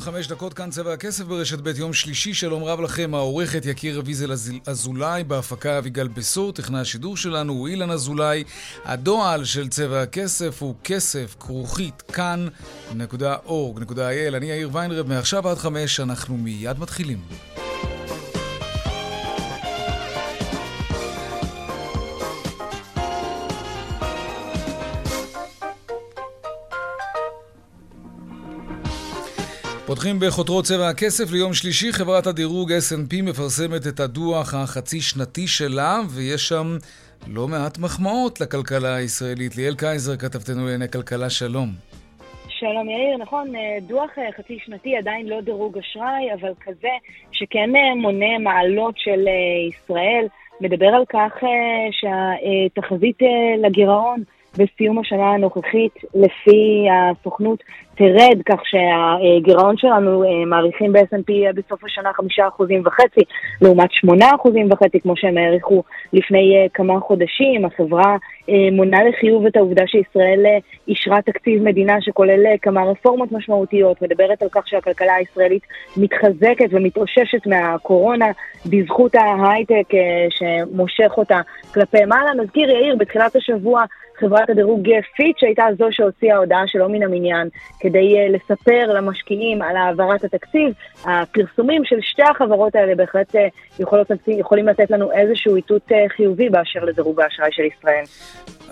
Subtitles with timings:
[0.00, 4.02] ועוד חמש דקות כאן צבע הכסף ברשת ב' יום שלישי, שלום רב לכם, העורכת יקיר
[4.04, 4.32] ויזל
[4.66, 8.44] אזולאי, בהפקה אביגל בסור, טכנאי השידור שלנו הוא אילן אזולאי.
[8.84, 12.92] הדועל של צבע הכסף הוא כסף כרוכית כאן.org.il.
[14.36, 17.18] אני יאיר ויינרב, מעכשיו עד חמש, אנחנו מיד מתחילים.
[30.00, 31.92] פותחים בחותרות צבע הכסף ליום שלישי.
[31.92, 36.66] חברת הדירוג S&P מפרסמת את הדוח החצי שנתי שלה, ויש שם
[37.28, 39.56] לא מעט מחמאות לכלכלה הישראלית.
[39.56, 41.68] ליאל קייזר, כתבתנו לענייני כלכלה, שלום.
[42.48, 46.94] שלום יאיר, נכון, אה, דוח אה, חצי שנתי עדיין לא דירוג אשראי, אבל כזה
[47.32, 49.28] שכן אה, מונה מעלות של
[49.68, 50.26] ישראל,
[50.60, 51.32] מדבר על כך
[52.00, 53.18] שהתחזית
[53.62, 54.22] לגירעון
[54.58, 57.62] בסיום השנה הנוכחית, לפי הסוכנות,
[58.00, 63.20] תרד, כך שהגירעון שלנו אה, מעריכים ב-S&P בסוף השנה חמישה אחוזים וחצי,
[63.62, 65.82] לעומת שמונה אחוזים וחצי, כמו שהם העריכו
[66.12, 67.64] לפני אה, כמה חודשים.
[67.64, 68.16] החברה
[68.48, 70.44] אה, מונה לחיוב את העובדה שישראל
[70.88, 75.62] אישרה תקציב מדינה שכולל כמה רפורמות משמעותיות, מדברת על כך שהכלכלה הישראלית
[75.96, 78.26] מתחזקת ומתאוששת מהקורונה
[78.66, 79.88] בזכות ההייטק
[80.30, 81.40] שמושך אותה
[81.74, 82.34] כלפי מעלה.
[82.34, 83.84] נזכיר, יאיר, בתחילת השבוע
[84.20, 87.48] חברת הדירוג פיץ' הייתה זו שהוציאה הודעה שלא מן המניין
[87.80, 90.72] כדי uh, לספר למשקיעים על העברת התקציב.
[91.04, 93.38] הפרסומים של שתי החברות האלה בהחלט uh,
[93.78, 98.04] יכולות, יכולים לתת לנו איזשהו איתות uh, חיובי באשר לדירוג האשראי של ישראל.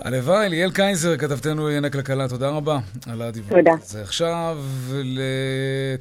[0.03, 3.49] הלוואי, ליאל קייזר, כתבתנו לענייני הכלכלה, תודה רבה על הדיווח.
[3.49, 3.71] תודה.
[3.83, 4.57] זה עכשיו,
[5.03, 5.19] ל...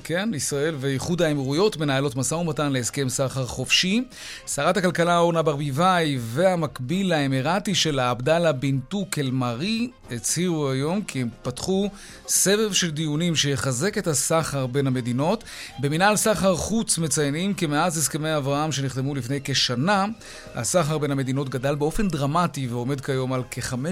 [0.04, 4.04] כן, ישראל ואיחוד האמירויות מנהלות משא ומתן להסכם סחר חופשי.
[4.46, 11.28] שרת הכלכלה אורנה ברביבאי והמקביל האמירתי שלה, עבדאללה בן טוק אל-מארי, הצהירו היום כי הם
[11.42, 11.90] פתחו
[12.28, 15.44] סבב של דיונים שיחזק את הסחר בין המדינות.
[15.80, 20.06] במינהל סחר חוץ מציינים כי מאז הסכמי אברהם שנחתמו לפני כשנה,
[20.54, 23.42] הסחר בין המדינות גדל באופן דרמטי ועומד כיום על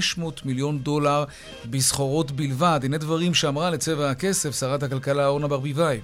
[0.01, 1.25] כ-500 מיליון דולר
[1.71, 2.81] בסחורות בלבד.
[2.83, 6.01] הנה דברים שאמרה לצבע הכסף שרת הכלכלה אורנה ברביבאי.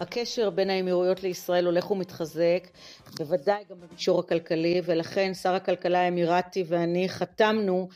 [0.00, 2.66] הקשר בין האמירויות לישראל הולך ומתחזק,
[3.18, 7.88] בוודאי גם במישור הכלכלי, ולכן שר הכלכלה האמירתי ואני חתמנו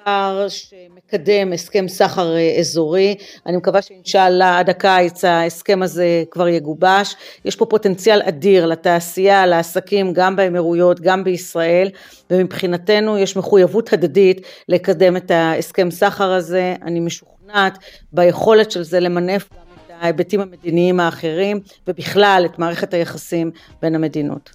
[0.00, 3.14] מחקר שמקדם הסכם סחר אה, אזורי,
[3.46, 10.12] אני מקווה שאינשאללה עד הקיץ ההסכם הזה כבר יגובש, יש פה פוטנציאל אדיר לתעשייה, לעסקים
[10.12, 11.88] גם באמירויות, גם בישראל,
[12.30, 17.78] ומבחינתנו יש מחויבות הדדית לקדם את ההסכם סחר הזה, אני משוכנעת
[18.12, 23.50] ביכולת של זה למנף גם את ההיבטים המדיניים האחרים, ובכלל את מערכת היחסים
[23.82, 24.50] בין המדינות.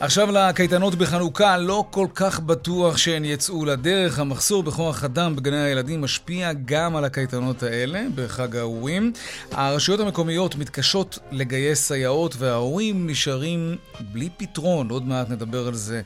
[0.00, 4.18] עכשיו לקייטנות בחנוכה, לא כל כך בטוח שהן יצאו לדרך.
[4.18, 9.12] המחסור בכוח אדם בגני הילדים משפיע גם על הקייטנות האלה בחג האורים.
[9.50, 14.90] הרשויות המקומיות מתקשות לגייס סייעות וההורים נשארים בלי פתרון.
[14.90, 16.02] עוד מעט נדבר על זה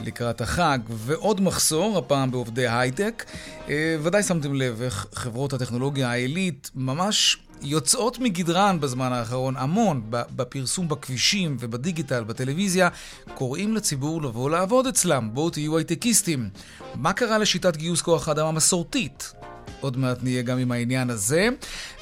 [0.00, 0.78] לקראת החג.
[0.90, 3.24] ועוד מחסור, הפעם בעובדי הייטק.
[3.68, 10.88] אה, ודאי שמתם לב איך חברות הטכנולוגיה העילית ממש יוצאות מגדרן בזמן האחרון המון בפרסום
[10.88, 12.88] בכבישים ובדיגיטל, בטלוויזיה,
[13.34, 15.30] קוראים לציבור לבוא לעבוד אצלם.
[15.32, 16.48] בואו תהיו הייטקיסטים.
[16.94, 19.32] מה קרה לשיטת גיוס כוח האדם המסורתית?
[19.80, 21.48] עוד מעט נהיה גם עם העניין הזה.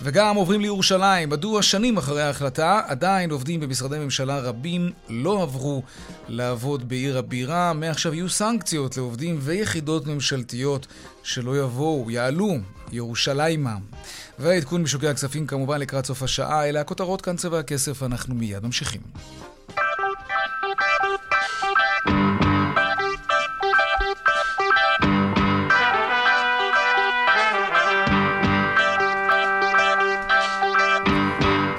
[0.03, 1.29] וגם עוברים לירושלים.
[1.29, 5.83] מדוע שנים אחרי ההחלטה עדיין עובדים במשרדי ממשלה רבים לא עברו
[6.29, 7.73] לעבוד בעיר הבירה?
[7.73, 10.87] מעכשיו יהיו סנקציות לעובדים ויחידות ממשלתיות
[11.23, 12.56] שלא יבואו, יעלו,
[12.93, 13.76] ירושלימה.
[14.38, 16.69] ועדכון משוקי הכספים כמובן לקראת סוף השעה.
[16.69, 19.00] אלה הכותרות כאן צבע הכסף, אנחנו מיד ממשיכים.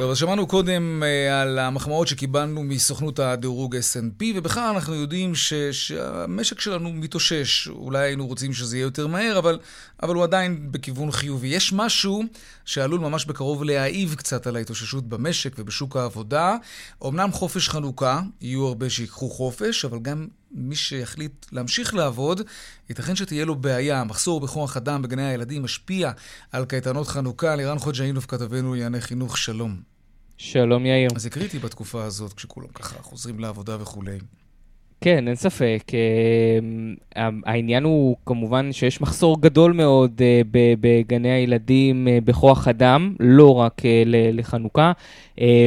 [0.09, 5.53] טוב, אז שמענו קודם uh, על המחמאות שקיבלנו מסוכנות הדירוג S&P, ובכלל אנחנו יודעים ש,
[5.53, 7.67] שהמשק שלנו מתאושש.
[7.67, 9.59] אולי היינו רוצים שזה יהיה יותר מהר, אבל,
[10.03, 11.47] אבל הוא עדיין בכיוון חיובי.
[11.47, 12.23] יש משהו
[12.65, 16.55] שעלול ממש בקרוב להעיב קצת על ההתאוששות במשק ובשוק העבודה.
[17.05, 22.41] אמנם חופש חנוכה, יהיו הרבה שיקחו חופש, אבל גם מי שיחליט להמשיך לעבוד,
[22.89, 24.01] ייתכן שתהיה לו בעיה.
[24.01, 26.11] המחסור בכוח אדם בגני הילדים משפיע
[26.51, 27.55] על קייטנות חנוכה.
[27.55, 29.98] לירן חוג'אינוב, כתבנו לענייני חינוך, שלום.
[30.41, 31.09] שלום יאיר.
[31.15, 34.17] אז זה קריטי בתקופה הזאת, כשכולם ככה חוזרים לעבודה וכולי.
[35.01, 35.83] כן, אין ספק.
[37.15, 40.41] אה, העניין הוא כמובן שיש מחסור גדול מאוד אה,
[40.81, 43.81] בגני הילדים אה, בכוח אדם, לא רק
[44.33, 44.91] לחנוכה,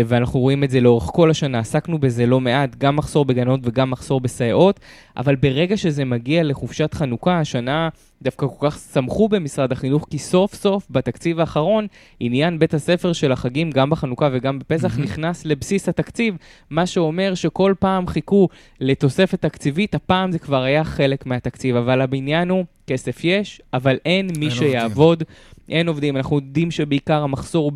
[0.07, 1.59] ואנחנו רואים את זה לאורך כל השנה.
[1.59, 4.81] עסקנו בזה לא מעט, גם מחסור בגנות וגם מחסור בסייעות,
[5.17, 7.89] אבל ברגע שזה מגיע לחופשת חנוכה, השנה
[8.23, 11.87] דווקא כל כך שמחו במשרד החינוך, כי סוף סוף בתקציב האחרון,
[12.21, 15.03] עניין בית הספר של החגים, גם בחנוכה וגם בפסח, mm-hmm.
[15.03, 16.37] נכנס לבסיס התקציב,
[16.71, 18.49] מה שאומר שכל פעם חיכו
[18.81, 24.29] לתוספת תקציבית, הפעם זה כבר היה חלק מהתקציב, אבל הבניין הוא, כסף יש, אבל אין
[24.39, 25.23] מי שיעבוד.
[25.23, 25.52] עובדים.
[25.73, 27.73] אין עובדים, אנחנו יודעים שבעיקר המחסור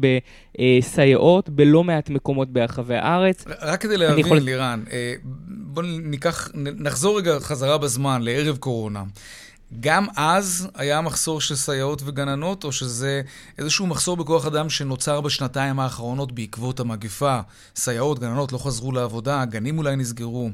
[0.59, 3.45] בסייעות בלא מעט מקומות ברחבי הארץ.
[3.61, 4.39] רק כדי להבין, יכול...
[4.39, 5.15] לירן, אה,
[5.49, 9.05] בואו ניקח, נחזור רגע חזרה בזמן, לערב קורונה.
[9.81, 13.23] גם אז היה מחסור של סייעות וגננות, או שזה
[13.59, 17.41] איזשהו מחסור בכוח אדם שנוצר בשנתיים האחרונות בעקבות המגפה?
[17.77, 20.51] סייעות, גננות לא חזרו לעבודה, גנים אולי נסגרו.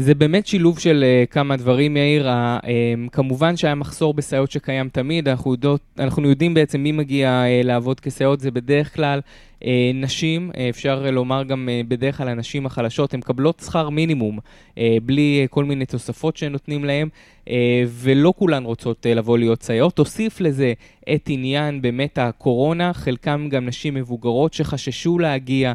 [0.00, 2.28] זה באמת שילוב של uh, כמה דברים, יאיר.
[2.28, 7.44] Uh, um, כמובן שהיה מחסור בסייעות שקיים תמיד, אנחנו, יודעות, אנחנו יודעים בעצם מי מגיע
[7.44, 9.20] uh, לעבוד כסייעות, זה בדרך כלל
[9.94, 14.38] נשים, uh, אפשר לומר גם uh, בדרך כלל הנשים החלשות, הן מקבלות שכר מינימום,
[15.02, 17.08] בלי כל מיני תוספות שנותנים להן,
[17.88, 19.96] ולא כולן רוצות לבוא להיות סייעות.
[19.96, 20.72] תוסיף לזה
[21.14, 25.72] את עניין באמת הקורונה, חלקם גם נשים מבוגרות שחששו להגיע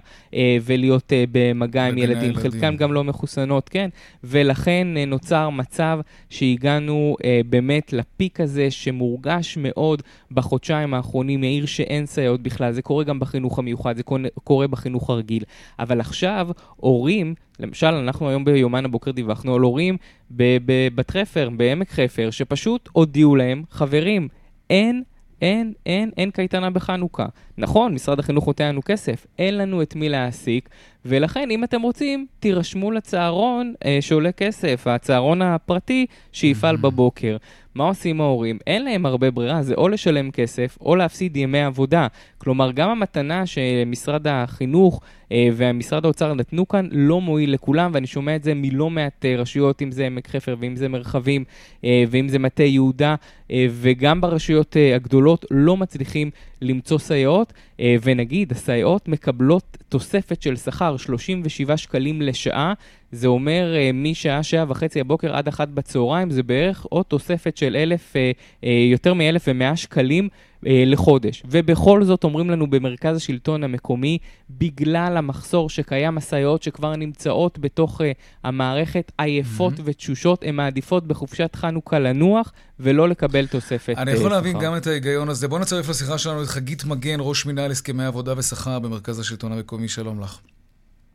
[0.61, 3.89] ולהיות במגע עם ילדים, ילדים, חלקם גם לא מחוסנות, כן,
[4.23, 5.99] ולכן נוצר מצב
[6.29, 7.15] שהגענו
[7.49, 13.59] באמת לפיק הזה שמורגש מאוד בחודשיים האחרונים, יאיר שאין סייעות בכלל, זה קורה גם בחינוך
[13.59, 14.03] המיוחד, זה
[14.43, 15.43] קורה בחינוך הרגיל,
[15.79, 19.97] אבל עכשיו הורים, למשל, אנחנו היום ביומן הבוקר דיווחנו על הורים
[20.31, 24.27] בבת חפר, בעמק חפר, שפשוט הודיעו להם, חברים,
[24.69, 25.03] אין
[25.41, 27.25] אין, אין, אין קייטנה בחנוכה.
[27.57, 30.69] נכון, משרד החינוך נותן לנו כסף, אין לנו את מי להעסיק,
[31.05, 37.37] ולכן אם אתם רוצים, תירשמו לצהרון אה, שעולה כסף, הצהרון הפרטי שיפעל בבוקר.
[37.75, 38.59] מה עושים ההורים?
[38.67, 42.07] אין להם הרבה ברירה, זה או לשלם כסף או להפסיד ימי עבודה.
[42.37, 48.35] כלומר, גם המתנה שמשרד החינוך אה, ומשרד האוצר נתנו כאן לא מועיל לכולם, ואני שומע
[48.35, 51.43] את זה מלא מעט אה, רשויות, אם זה עמק חפר ואם זה מרחבים
[51.83, 53.15] אה, ואם זה מטה יהודה,
[53.51, 56.31] אה, וגם ברשויות אה, הגדולות לא מצליחים
[56.61, 62.73] למצוא סייעות, אה, ונגיד, הסייעות מקבלות תוספת של שכר 37 שקלים לשעה,
[63.11, 67.75] זה אומר uh, משעה שעה וחצי הבוקר עד אחת בצהריים, זה בערך עוד תוספת של
[67.75, 68.15] אלף, uh,
[68.61, 70.29] uh, יותר מאלף ומאה שקלים
[70.67, 71.43] לחודש.
[71.45, 74.17] ובכל זאת אומרים לנו במרכז השלטון המקומי,
[74.49, 78.01] בגלל המחסור שקיים, הסייעות שכבר נמצאות בתוך
[78.43, 79.83] המערכת עייפות mm-hmm.
[79.83, 85.29] ותשושות, הן מעדיפות בחופשת חנוכה לנוח ולא לקבל תוספת אני יכול להבין גם את ההיגיון
[85.29, 85.47] הזה.
[85.47, 89.87] בואו נצרף לשיחה שלנו את חגית מגן, ראש מינהל הסכמי עבודה ושכר במרכז השלטון המקומי.
[89.87, 90.39] שלום לך.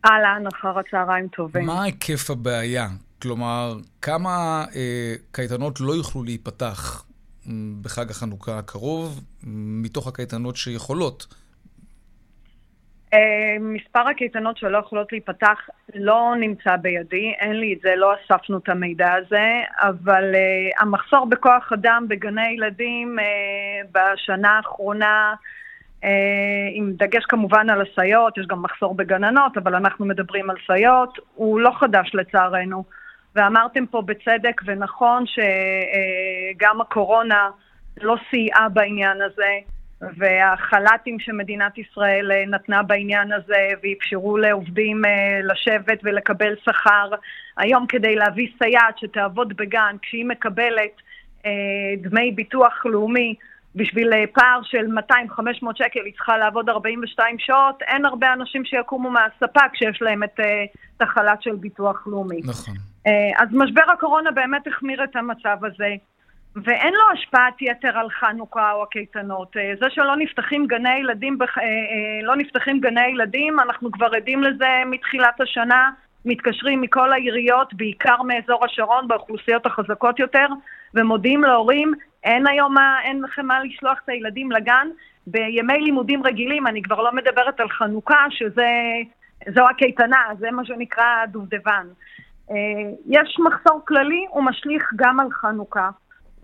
[0.05, 1.67] אהלן, אחר הצהריים טובים.
[1.67, 2.87] מה היקף הבעיה?
[3.23, 7.05] כלומר, כמה אה, קייטנות לא יוכלו להיפתח
[7.82, 9.20] בחג החנוכה הקרוב,
[9.82, 11.26] מתוך הקייטנות שיכולות?
[13.14, 15.58] אה, מספר הקייטנות שלא יכולות להיפתח
[15.94, 19.49] לא נמצא בידי, אין לי את זה, לא אספנו את המידע הזה,
[19.80, 25.35] אבל uh, המחסור בכוח אדם בגני ילדים uh, בשנה האחרונה אה,
[26.75, 31.61] עם דגש כמובן על הסייעות, יש גם מחסור בגננות, אבל אנחנו מדברים על סייעות, הוא
[31.61, 32.85] לא חדש לצערנו.
[33.37, 37.50] ואמרתם פה בצדק ונכון שגם הקורונה
[38.00, 39.59] לא סייעה בעניין הזה,
[40.00, 47.11] והחל"תים שמדינת ישראל אה, נתנה בעניין הזה ואפשרו לעובדים אה, לשבת ולקבל שכר.
[47.57, 50.97] היום כדי להביא סייעת שתעבוד בגן, כשהיא מקבלת
[51.99, 53.35] דמי ביטוח לאומי,
[53.74, 55.12] בשביל אה, פער של 200-500
[55.74, 60.64] שקל היא צריכה לעבוד 42 שעות, אין הרבה אנשים שיקומו מהספה כשיש להם את, אה,
[60.96, 62.40] את החל"ת של ביטוח לאומי.
[62.44, 62.74] נכון.
[63.06, 65.94] אה, אז משבר הקורונה באמת החמיר את המצב הזה,
[66.56, 69.56] ואין לו השפעת יתר על חנוכה או הקייטנות.
[69.80, 71.38] זה שלא נפתחים גני ילדים,
[72.22, 75.90] לא נפתחים גני ילדים, אנחנו כבר עדים לזה מתחילת השנה,
[76.24, 80.46] מתקשרים מכל העיריות, בעיקר מאזור השרון, באוכלוסיות החזקות יותר,
[80.94, 84.88] ומודיעים להורים, אין היום מה, אין לכם מה לשלוח את הילדים לגן.
[85.26, 91.86] בימי לימודים רגילים, אני כבר לא מדברת על חנוכה, שזו הקייטנה, זה מה שנקרא דובדבן.
[92.50, 92.56] אה,
[93.06, 95.90] יש מחסור כללי, הוא משליך גם על חנוכה.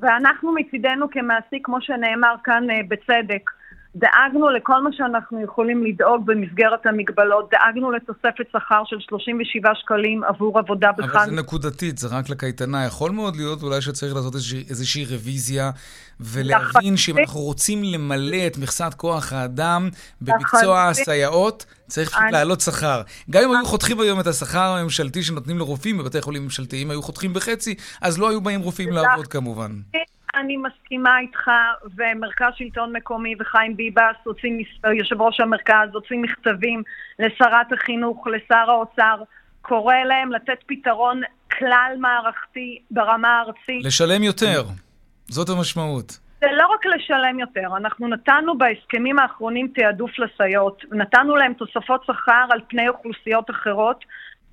[0.01, 3.51] ואנחנו מצידנו כמעסיק, כמו שנאמר כאן אה, בצדק,
[3.99, 10.59] דאגנו לכל מה שאנחנו יכולים לדאוג במסגרת המגבלות, דאגנו לתוספת שכר של 37 שקלים עבור
[10.59, 11.17] עבודה בחג.
[11.17, 12.85] אבל זה נקודתית, זה רק לקייטנה.
[12.85, 15.71] יכול מאוד להיות אולי שצריך לעשות איזושהי, איזושהי רוויזיה
[16.21, 19.89] ולהבין שאם אנחנו רוצים למלא את מכסת כוח האדם
[20.21, 23.03] במקצוע הסייעות, צריך פשוט להעלות שכר.
[23.31, 27.33] גם אם היו חותכים היום את השכר הממשלתי שנותנים לרופאים בבתי חולים ממשלתיים, היו חותכים
[27.33, 29.71] בחצי, אז לא היו באים רופאים לעבוד כמובן.
[30.37, 31.51] אני מסכימה איתך,
[31.97, 34.51] ומרכז שלטון מקומי וחיים ביבס, הוציא,
[34.99, 36.83] יושב ראש המרכז, הוציא מכתבים
[37.19, 39.23] לשרת החינוך, לשר האוצר,
[39.63, 41.21] קורא להם לתת פתרון
[41.59, 43.85] כלל מערכתי ברמה הארצית.
[43.85, 44.63] לשלם יותר,
[45.29, 46.19] זאת המשמעות.
[46.41, 52.47] זה לא רק לשלם יותר, אנחנו נתנו בהסכמים האחרונים תעדוף לסייעות, נתנו להם תוספות שכר
[52.51, 54.05] על פני אוכלוסיות אחרות,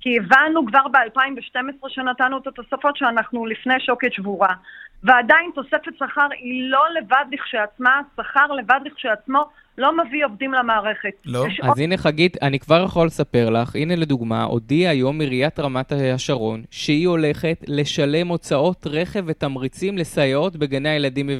[0.04, 4.54] כי הבנו כבר ב-2012 שנתנו את התוספות שאנחנו לפני שוקת שבורה.
[5.02, 9.44] ועדיין תוספת שכר היא לא לבד לכשעצמה, שכר לבד לכשעצמו
[9.78, 11.10] לא מביא עובדים למערכת.
[11.24, 11.46] לא?
[11.62, 11.78] אז עוד...
[11.78, 17.08] הנה חגית, אני כבר יכול לספר לך, הנה לדוגמה, הודיעה היום עיריית רמת השרון שהיא
[17.08, 21.30] הולכת לשלם הוצאות רכב ותמריצים לסייעות בגני הילדים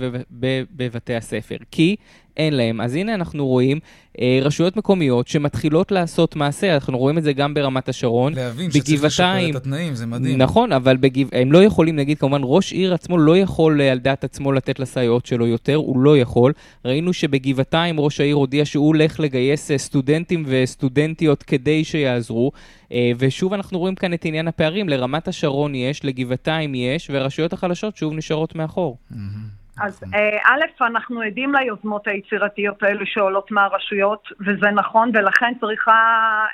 [0.71, 1.56] בבתי הספר.
[1.71, 1.97] כי
[2.36, 2.80] אין להם.
[2.80, 3.78] אז הנה אנחנו רואים
[4.20, 8.34] אה, רשויות מקומיות שמתחילות לעשות מעשה, אנחנו רואים את זה גם ברמת השרון.
[8.34, 10.38] להבין שצריך לשפר את התנאים, זה מדהים.
[10.38, 11.28] נכון, אבל בגב...
[11.32, 14.78] הם לא יכולים, נגיד, כמובן, ראש עיר עצמו לא יכול אה, על דעת עצמו לתת
[14.78, 16.52] לסייעות שלו יותר, הוא לא יכול.
[16.84, 22.52] ראינו שבגבעתיים ראש העיר הודיע שהוא הולך לגייס אה, סטודנטים וסטודנטיות כדי שיעזרו.
[22.92, 27.96] אה, ושוב אנחנו רואים כאן את עניין הפערים, לרמת השרון יש, לגבעתיים יש, והרשויות החלשות
[27.96, 28.96] שוב נשארות מאחור.
[29.12, 29.63] Mm-hmm.
[29.81, 30.14] אז נכון.
[30.14, 35.93] אה, א', אנחנו עדים ליוזמות היצירתיות האלו שעולות מהרשויות, וזה נכון, ולכן צריכה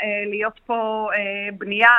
[0.02, 1.90] אה, להיות פה אה, בנייה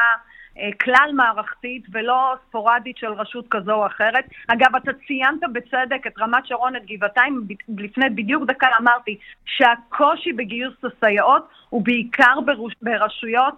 [0.81, 4.25] כלל מערכתית ולא ספורדית של רשות כזו או אחרת.
[4.47, 7.47] אגב, אתה ציינת בצדק את רמת שרון, את גבעתיים,
[7.77, 12.33] לפני בדיוק דקה אמרתי שהקושי בגיוס הסייעות הוא בעיקר
[12.81, 13.55] ברשויות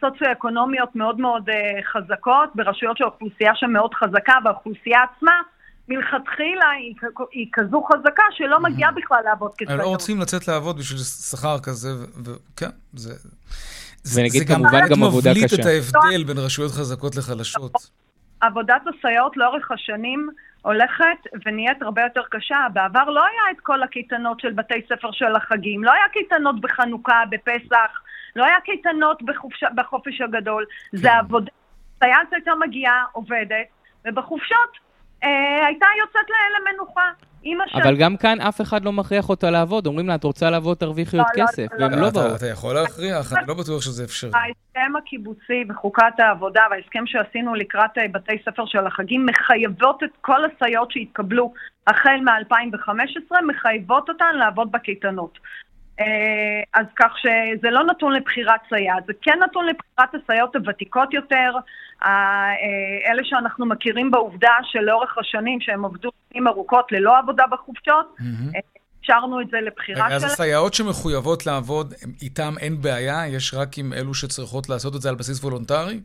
[0.00, 1.48] סוציו-אקונומיות מאוד מאוד
[1.92, 5.40] חזקות, ברשויות שהאוכלוסייה שם מאוד חזקה, והאוכלוסייה עצמה
[5.88, 6.94] מלכתחילה היא,
[7.32, 9.80] היא כזו חזקה שלא מגיעה בכלל לעבוד כסייעות.
[9.80, 11.88] הם לא רוצים לצאת לעבוד בשביל שכר כזה,
[12.24, 13.14] וכן, זה...
[14.14, 15.46] ונגיד זה כמובן גם עבודה קשה.
[15.48, 17.72] זה גם מבליט את ההבדל בין רשויות חזקות לחלשות.
[18.40, 20.28] עבודת הסייעות לאורך השנים
[20.62, 22.56] הולכת ונהיית הרבה יותר קשה.
[22.72, 27.22] בעבר לא היה את כל הקייטנות של בתי ספר של החגים, לא היה קייטנות בחנוכה,
[27.30, 28.00] בפסח,
[28.36, 30.64] לא היה קייטנות בחופש, בחופש הגדול.
[30.90, 30.96] כן.
[30.96, 31.50] זה עבודה,
[31.98, 33.66] סייעת הייתה מגיעה, עובדת,
[34.06, 34.87] ובחופשות
[35.22, 36.26] הייתה יוצאת
[36.60, 37.10] למנוחה.
[37.74, 41.18] אבל גם כאן אף אחד לא מכריח אותה לעבוד, אומרים לה, את רוצה לעבוד, תרוויחי
[41.18, 42.36] עוד לא, לא, כסף, והם לא באו.
[42.36, 44.30] אתה יכול להכריח, אני לא בטוח שזה אפשרי.
[44.34, 50.40] ההסכם הקיבוצי וחוקת העבודה וההסכם שעשינו לקראת אה, בתי ספר של החגים מחייבות את כל
[50.44, 51.52] הסייעות שהתקבלו
[51.86, 55.38] החל מ-2015, מחייבות אותן לעבוד בקייטנות.
[56.00, 61.52] אה, אז כך שזה לא נתון לבחירת סייעת, זה כן נתון לבחירת הסייעות הוותיקות יותר,
[62.04, 62.52] אה,
[63.06, 68.16] אלה שאנחנו מכירים בעובדה שלאורך השנים שהם עבדו שנים ארוכות ללא עבודה בחופשות,
[69.00, 70.12] אפשרנו את זה לבחירה שלהם.
[70.12, 73.26] אז הסייעות שמחויבות לעבוד, איתם אין בעיה?
[73.26, 76.00] יש רק עם אלו שצריכות לעשות את זה על בסיס וולונטרי?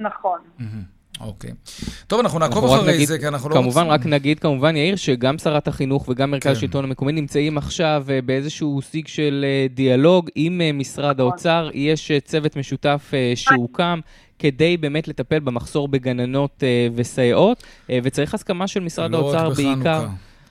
[0.00, 0.38] נכון.
[1.20, 1.50] אוקיי.
[2.06, 3.72] טוב, אנחנו נעקוב אחרי נגיד, זה, כי אנחנו לא רוצים...
[3.72, 6.52] כמובן, רק נגיד, כמובן, יאיר, שגם שרת החינוך וגם מרכז כן.
[6.52, 11.30] השלטון המקומי נמצאים עכשיו אה, באיזשהו שיג של אה, דיאלוג עם אה, משרד נכון.
[11.30, 11.70] האוצר.
[11.74, 14.00] יש צוות משותף שהוקם.
[14.38, 16.62] כדי באמת לטפל במחסור בגננות
[16.94, 17.64] וסייעות,
[18.02, 20.06] וצריך הסכמה של משרד האוצר בעיקר.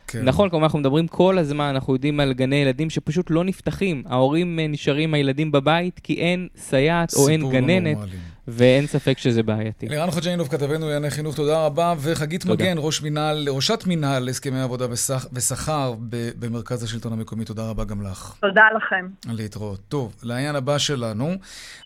[0.08, 0.22] כן.
[0.24, 4.04] נכון, כלומר, אנחנו מדברים כל הזמן, אנחנו יודעים על גני ילדים שפשוט לא נפתחים.
[4.06, 7.98] ההורים נשארים הילדים בבית כי אין סייעת או אין גננת.
[7.98, 8.18] נורמלי.
[8.48, 9.88] ואין ספק שזה בעייתי.
[9.90, 11.94] לירן חוג'יינוב, כתבנו לענייני חינוך, תודה רבה.
[12.00, 12.54] וחגית תודה.
[12.54, 14.86] מגן, ראש מינהל, ראשת מינהל הסכמי עבודה
[15.34, 15.94] ושכר
[16.40, 18.34] במרכז השלטון המקומי, תודה רבה גם לך.
[18.42, 19.08] תודה לכם.
[19.34, 19.80] להתראות.
[19.88, 21.36] טוב, לעניין הבא שלנו,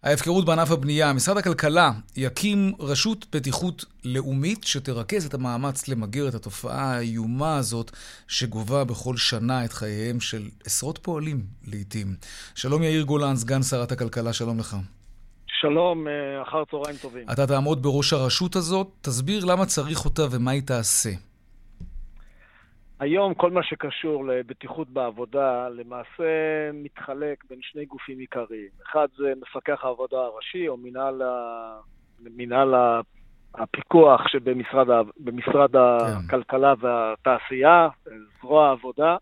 [0.04, 1.14] ההפקרות בענף הבנייה.
[1.14, 7.92] משרד הכלכלה יקים רשות בטיחות לאומית שתרכז את המאמץ למגר את התופעה האיומה הזאת,
[8.28, 12.16] שגובה בכל שנה את חייהם של עשרות פועלים לעיתים.
[12.56, 14.78] שלום יאיר גולן, סגן שרת הכלכלה, שלום לך.
[15.62, 17.26] שלום, אה, אחר צהריים טובים.
[17.34, 21.10] אתה תעמוד בראש הרשות הזאת, תסביר למה צריך אותה ומה היא תעשה.
[23.00, 26.24] היום כל מה שקשור לבטיחות בעבודה למעשה
[26.74, 28.70] מתחלק בין שני גופים עיקריים.
[28.86, 31.80] אחד זה מפקח העבודה הראשי או מנהל, ה...
[32.20, 32.74] מנהל
[33.56, 35.78] הפיקוח שבמשרד כן.
[36.26, 37.88] הכלכלה והתעשייה,
[38.42, 39.18] זרוע העבודה,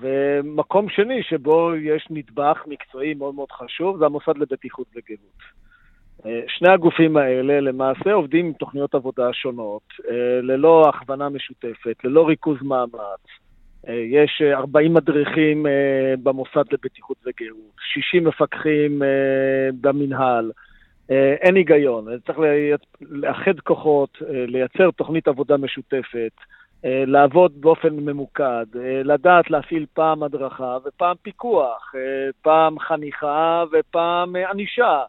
[0.00, 5.60] ומקום שני שבו יש נדבך מקצועי מאוד מאוד חשוב, זה המוסד לבטיחות וגאות.
[6.26, 12.28] אה, שני הגופים האלה למעשה עובדים עם תוכניות עבודה שונות, אה, ללא הכוונה משותפת, ללא
[12.28, 13.20] ריכוז מאמץ,
[13.88, 15.66] יש 40 מדריכים
[16.22, 19.02] במוסד לבטיחות וגאות, 60 מפקחים
[19.80, 20.50] במינהל.
[21.40, 22.38] אין היגיון, צריך
[23.00, 26.32] לאחד כוחות, לייצר תוכנית עבודה משותפת,
[26.84, 28.66] לעבוד באופן ממוקד,
[29.04, 31.94] לדעת להפעיל פעם הדרכה ופעם פיקוח,
[32.42, 35.02] פעם חניכה ופעם ענישה.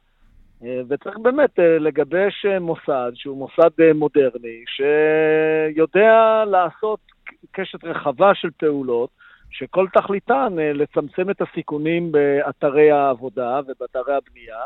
[0.89, 6.99] וצריך באמת לגבש מוסד שהוא מוסד מודרני, שיודע לעשות
[7.51, 9.09] קשת רחבה של פעולות,
[9.51, 14.59] שכל תכליתן לצמצם את הסיכונים באתרי העבודה ובאתרי הבנייה.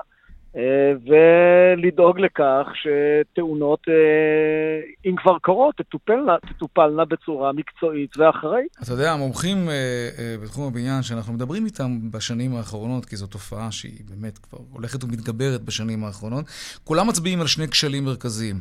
[0.57, 8.77] אה, ולדאוג לכך שתאונות, אה, אם כבר קורות, תטופלנה, תטופלנה בצורה מקצועית ואחראית.
[8.83, 14.01] אתה יודע, המומחים אה, בתחום הבניין שאנחנו מדברים איתם בשנים האחרונות, כי זו תופעה שהיא
[14.09, 16.45] באמת כבר הולכת ומתגברת בשנים האחרונות,
[16.83, 18.55] כולם מצביעים על שני כשלים מרכזיים.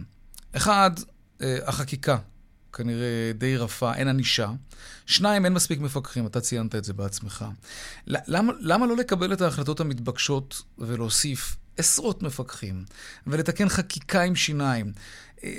[0.56, 0.90] אחד,
[1.66, 2.16] החקיקה.
[2.72, 4.48] כנראה די רפה, אין ענישה.
[5.06, 7.44] שניים, אין מספיק מפקחים, אתה ציינת את זה בעצמך.
[8.06, 12.74] למה, למה לא לקבל את ההחלטות המתבקשות ולהוסיף עשרות מפקחים,
[13.26, 14.86] ולתקן חקיקה עם שיניים.
[15.44, 15.50] אה,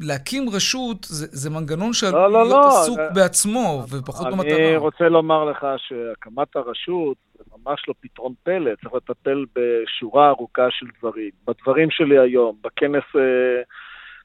[0.00, 3.04] להקים רשות זה, זה מנגנון שעלול לא, לא, להיות לא, עסוק לא.
[3.14, 4.56] בעצמו ופחות אני במטרה.
[4.56, 10.66] אני רוצה לומר לך שהקמת הרשות זה ממש לא פתרון פלא, צריך לטפל בשורה ארוכה
[10.70, 11.30] של דברים.
[11.46, 13.62] בדברים שלי היום, בכנס, אה,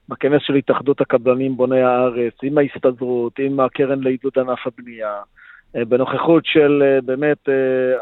[0.08, 5.22] בכנס של התאחדות הקבלנים בוני הארץ, עם ההסתדרות, עם הקרן לעידוד ענף הבנייה, אה,
[5.74, 7.48] בנוכחות של באמת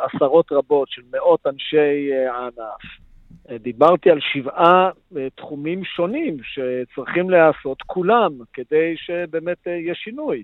[0.02, 3.02] עשרות רבות של מאות אנשי הענף.
[3.50, 10.42] דיברתי על שבעה אה, תחומים שונים שצריכים להיעשות כולם, כדי שבאמת אה, יהיה שינוי.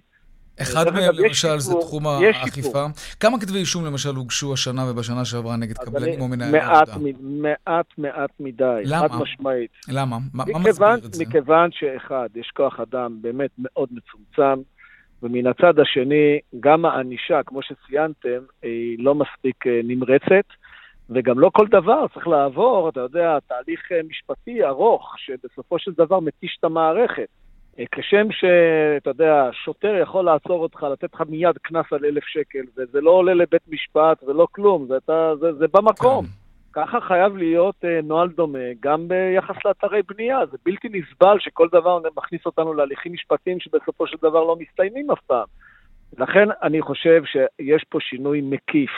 [0.63, 2.87] אחד מהם למשל זה תחום האכיפה.
[3.21, 6.93] כמה כתבי אישום למשל הוגשו השנה ובשנה שעברה נגד קבלנים או מנהלי עבודה?
[7.21, 9.09] מעט מעט מדי, למה?
[9.09, 9.71] חד משמעית.
[9.89, 10.19] למה?
[10.35, 11.25] מה מסביר את זה?
[11.25, 14.63] מכיוון שאחד, יש כוח אדם באמת מאוד מצומצם,
[15.23, 20.47] ומן הצד השני, גם הענישה, כמו שציינתם, היא לא מספיק אה, נמרצת.
[21.11, 26.21] וגם לא כל דבר צריך לעבור, אתה יודע, תהליך אה, משפטי ארוך, שבסופו של דבר
[26.21, 27.29] מתיש את המערכת.
[27.79, 32.65] אה, כשם שאתה יודע, שוטר יכול לעצור אותך, לתת לך מיד קנס על אלף שקל,
[32.77, 36.25] וזה לא עולה לבית משפט ולא כלום, זה, אתה, זה, זה במקום.
[36.25, 36.48] כן.
[36.79, 40.47] ככה חייב להיות אה, נוהל דומה גם ביחס לאתרי בנייה.
[40.51, 45.21] זה בלתי נסבל שכל דבר מכניס אותנו להליכים משפטיים שבסופו של דבר לא מסתיימים אף
[45.27, 45.47] פעם.
[46.19, 48.91] לכן אני חושב שיש פה שינוי מקיף.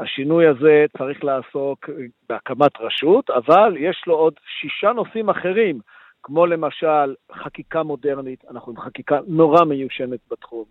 [0.00, 1.90] השינוי הזה צריך לעסוק
[2.28, 5.78] בהקמת רשות, אבל יש לו עוד שישה נושאים אחרים,
[6.22, 10.64] כמו למשל חקיקה מודרנית, אנחנו עם חקיקה נורא מיושנת בתחום,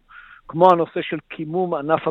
[0.48, 2.02] כמו הנושא של קימום ענף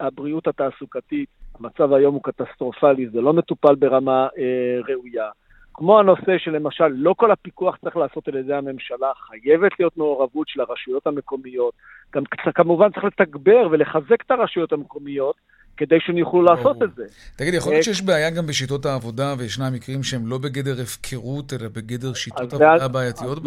[0.00, 1.28] הבריאות התעסוקתית,
[1.60, 5.30] המצב היום הוא קטסטרופלי, זה לא מטופל ברמה אה, ראויה.
[5.74, 10.60] כמו הנושא שלמשל, לא כל הפיקוח צריך לעשות על ידי הממשלה, חייבת להיות מעורבות של
[10.60, 11.74] הרשויות המקומיות.
[12.14, 12.22] גם
[12.54, 15.36] כמובן צריך לתגבר ולחזק את הרשויות המקומיות,
[15.76, 17.04] כדי שהם יוכלו לעשות את זה.
[17.36, 21.52] תגיד, יכול להיות אה, שיש בעיה גם בשיטות העבודה, וישנם מקרים שהם לא בגדר הפקרות,
[21.52, 23.38] אלא בגדר שיטות עבודה בעייתיות?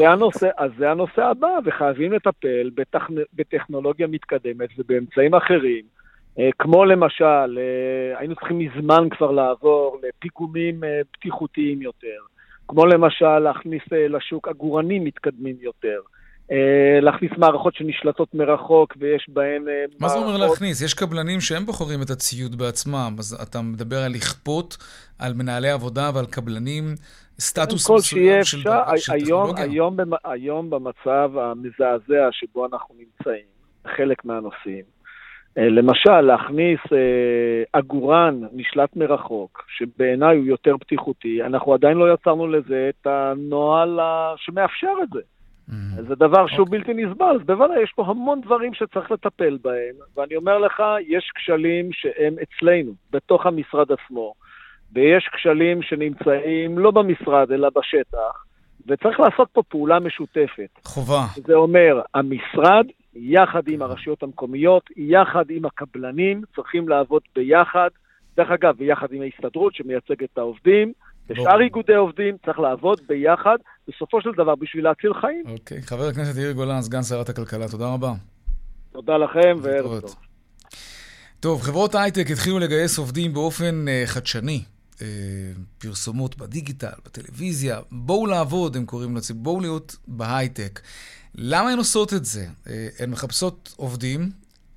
[0.58, 2.70] אז זה הנושא הבא, וחייבים לטפל
[3.34, 5.96] בטכנולוגיה מתקדמת ובאמצעים אחרים.
[6.40, 12.18] אה, כמו למשל, אה, היינו צריכים מזמן כבר לעבור לפיגומים בטיחותיים יותר.
[12.68, 16.00] כמו למשל להכניס לשוק עגורנים מתקדמים יותר.
[16.52, 19.68] אה, להכניס מערכות שנשלטות מרחוק ויש בהן...
[19.68, 20.82] אה, מה זה אומר להכניס?
[20.82, 24.78] יש קבלנים שהם בוחרים את הציוד בעצמם, אז אתה מדבר על לכפות
[25.20, 26.96] על מנהלי עבודה ועל קבלנים
[27.40, 28.58] סטטוס מסוים של,
[28.98, 29.64] של היום, טכנולוגיה?
[29.66, 33.46] היום, היום במצב המזעזע שבו אנחנו נמצאים,
[33.98, 34.95] חלק מהנושאים, אה,
[35.58, 36.80] למשל, להכניס
[37.74, 44.00] עגורן נשלט מרחוק, שבעיניי הוא יותר בטיחותי, אנחנו עדיין לא יצרנו לזה את הנוהל
[44.38, 45.20] שמאפשר את זה.
[45.70, 46.02] Mm-hmm.
[46.08, 46.70] זה דבר שהוא okay.
[46.70, 46.80] אוקיי.
[46.80, 51.32] בלתי נסבל, אז בוודאי יש פה המון דברים שצריך לטפל בהם, ואני אומר לך, יש
[51.36, 54.34] כשלים שהם אצלנו, בתוך המשרד עצמו,
[54.94, 58.46] ויש כשלים שנמצאים לא במשרד אלא בשטח,
[58.88, 60.70] וצריך לעשות פה פעולה משותפת.
[60.84, 61.22] חובה.
[61.36, 62.86] זה אומר, המשרד,
[63.16, 67.90] יחד עם הרשויות המקומיות, יחד עם הקבלנים, צריכים לעבוד ביחד,
[68.38, 70.94] דרך אגב, ביחד עם ההסתדרות שמייצגת את העובדים,
[71.30, 75.44] ושאר איגודי עובדים צריך לעבוד ביחד, בסופו של דבר, בשביל להציל חיים.
[75.48, 75.82] אוקיי.
[75.82, 78.14] חבר הכנסת יאיר גולן, סגן שרת הכלכלה, תודה רבה.
[78.92, 80.16] תודה לכם, וערב טוב.
[81.40, 84.64] טוב, חברות הייטק התחילו לגייס עובדים באופן uh, חדשני.
[84.94, 84.98] Uh,
[85.78, 90.80] פרסומות בדיגיטל, בטלוויזיה, בואו לעבוד, הם קוראים לציבור, בואו להיות בהייטק.
[91.38, 92.48] למה הן עושות את זה?
[92.66, 92.70] Uh,
[93.00, 94.32] הן מחפשות עובדים,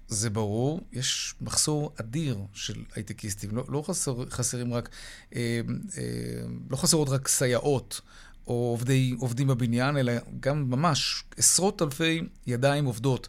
[0.08, 3.56] זה ברור, יש מחסור אדיר של הייטקיסטים.
[3.56, 4.88] לא, לא חסר, חסרים רק,
[5.34, 5.60] אה,
[5.98, 6.02] אה,
[6.70, 8.00] לא חסרות רק סייעות
[8.46, 13.28] או עובדי, עובדים בבניין, אלא גם ממש עשרות אלפי ידיים עובדות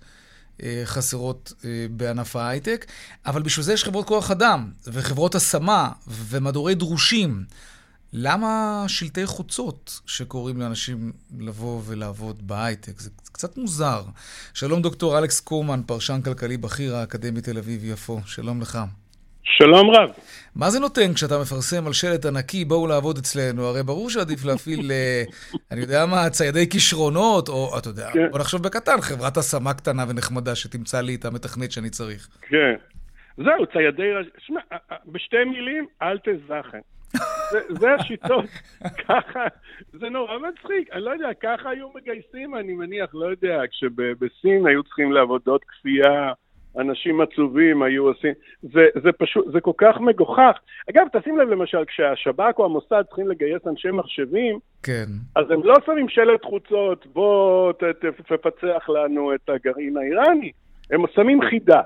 [0.85, 1.53] חסרות
[1.91, 2.85] בענף ההייטק,
[3.25, 7.45] אבל בשביל זה יש חברות כוח אדם, וחברות השמה, ומדורי דרושים.
[8.13, 10.97] למה שלטי חוצות שקוראים לאנשים
[11.39, 12.99] לבוא ולעבוד בהייטק?
[12.99, 14.01] זה קצת מוזר.
[14.53, 18.19] שלום דוקטור אלכס קורמן, פרשן כלכלי בכיר האקדמי תל אביב-יפו.
[18.25, 18.77] שלום לך.
[19.43, 20.09] שלום רב.
[20.55, 23.65] מה זה נותן כשאתה מפרסם על שלט ענקי, בואו לעבוד אצלנו?
[23.65, 25.23] הרי ברור שעדיף להפעיל, אה,
[25.71, 28.31] אני יודע מה, ציידי כישרונות, או אתה יודע, כן.
[28.31, 32.27] בוא נחשוב בקטן, חברת השמה קטנה ונחמדה שתמצא לי את המתכנת שאני צריך.
[32.41, 32.75] כן.
[33.37, 34.09] זהו, ציידי...
[34.37, 34.59] שמע,
[35.05, 36.79] בשתי מילים, אל תזכן.
[37.51, 38.45] זה, זה השיטות,
[39.07, 39.45] ככה,
[39.91, 44.83] זה נורא מצחיק, אני לא יודע, ככה היו מגייסים, אני מניח, לא יודע, כשבסין היו
[44.83, 46.31] צריכים לעבודות כפייה,
[46.77, 50.57] אנשים עצובים היו עושים, זה, זה פשוט, זה כל כך מגוחך.
[50.89, 55.05] אגב, תשים לב למשל, כשהשב"כ או המוסד צריכים לגייס אנשי מחשבים, כן.
[55.35, 57.73] אז הם לא שמים שלט חוצות, בוא
[58.27, 60.51] תפצח לנו את הגרעין האיראני,
[60.91, 61.81] הם שמים חידה.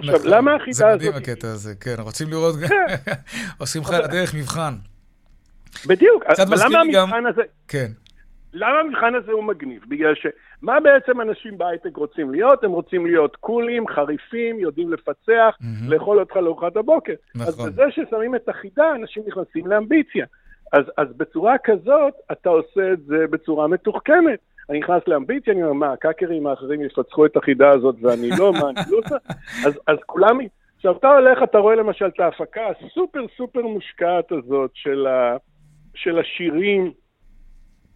[0.00, 1.00] עכשיו, נכון, למה החידה הזאת...
[1.00, 2.54] זה מדהים הקטע הזה, כן, רוצים לראות...
[2.68, 3.12] כן.
[3.60, 4.74] עושים לך לדרך מבחן.
[5.86, 7.42] בדיוק, אבל למה המבחן הזה...
[7.68, 7.86] כן.
[8.52, 9.82] למה המבחן הזה הוא מגניב?
[9.88, 12.64] בגלל שמה בעצם אנשים בהייטק רוצים להיות?
[12.64, 15.56] הם רוצים להיות קולים, חריפים, יודעים לפצח,
[15.88, 17.14] לאכול אותך לארוחת הבוקר.
[17.34, 17.48] נכון.
[17.48, 20.26] אז בזה ששמים את החידה, אנשים נכנסים לאמביציה.
[20.72, 24.38] אז, אז בצורה כזאת, אתה עושה את זה בצורה מתוחכמת.
[24.70, 28.70] אני נכנס לאמביציה, אני אומר, מה, הקאקרים האחרים יפצחו את החידה הזאת ואני לא, מה,
[28.70, 29.16] אני לא עושה?
[29.66, 30.38] אז, אז כולם...
[30.76, 35.36] עכשיו, אתה הולך, אתה רואה למשל את ההפקה הסופר סופר מושקעת הזאת של, ה,
[35.94, 36.92] של השירים,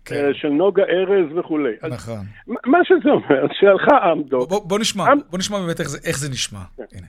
[0.04, 0.14] כן.
[0.14, 1.72] אה, של נוגה ארז וכולי.
[1.90, 2.14] נכון.
[2.14, 4.48] אז, מה שזה אומר, שהלכה אמדוק.
[4.48, 5.18] בוא, בוא נשמע, אמ...
[5.30, 6.60] בוא נשמע באמת איך זה, איך זה נשמע.
[6.76, 6.84] כן.
[6.92, 7.06] הנה.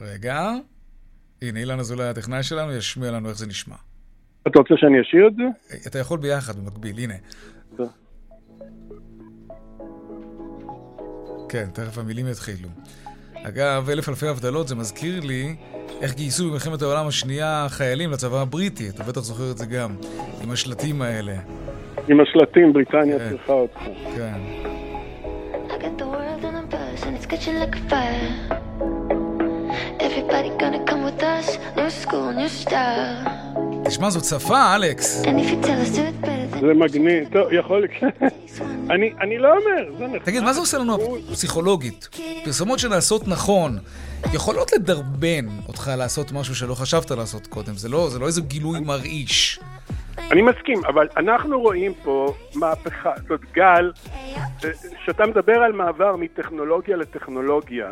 [0.00, 0.50] רגע.
[1.42, 3.76] הנה, אילן אזולאי הטכנאי שלנו ישמיע לנו איך זה נשמע.
[4.46, 5.42] אתה רוצה שאני אשאיר את זה?
[5.86, 7.14] אתה יכול ביחד, במקביל, הנה.
[11.48, 12.68] כן, תכף המילים יתחילו.
[13.34, 15.56] אגב, אלף אלפי הבדלות, זה מזכיר לי
[16.02, 19.96] איך גייסו במלחמת העולם השנייה חיילים לצבא הבריטי, אתה בטח זוכר את זה גם,
[20.42, 21.34] עם השלטים האלה.
[22.08, 23.28] עם השלטים, בריטניה כן.
[23.30, 23.80] צריכה אותך.
[24.16, 24.40] כן.
[30.06, 33.35] Everybody gonna come with us, new school, new style.
[33.88, 35.22] תשמע, זאת שפה, אלכס.
[36.60, 37.28] זה מגניב.
[37.32, 38.14] טוב, יכול להיות.
[39.20, 40.18] אני לא אומר, זה נחמד.
[40.18, 42.08] תגיד, מה זה עושה לנו פסיכולוגית?
[42.44, 43.78] פרסומות שנעשות נכון,
[44.32, 47.74] יכולות לדרבן אותך לעשות משהו שלא חשבת לעשות קודם.
[47.74, 49.60] זה לא, זה לא איזה גילוי מרעיש.
[50.30, 53.92] אני מסכים, אבל אנחנו רואים פה מהפכה, זאת גל,
[55.02, 57.90] כשאתה מדבר על מעבר מטכנולוגיה לטכנולוגיה,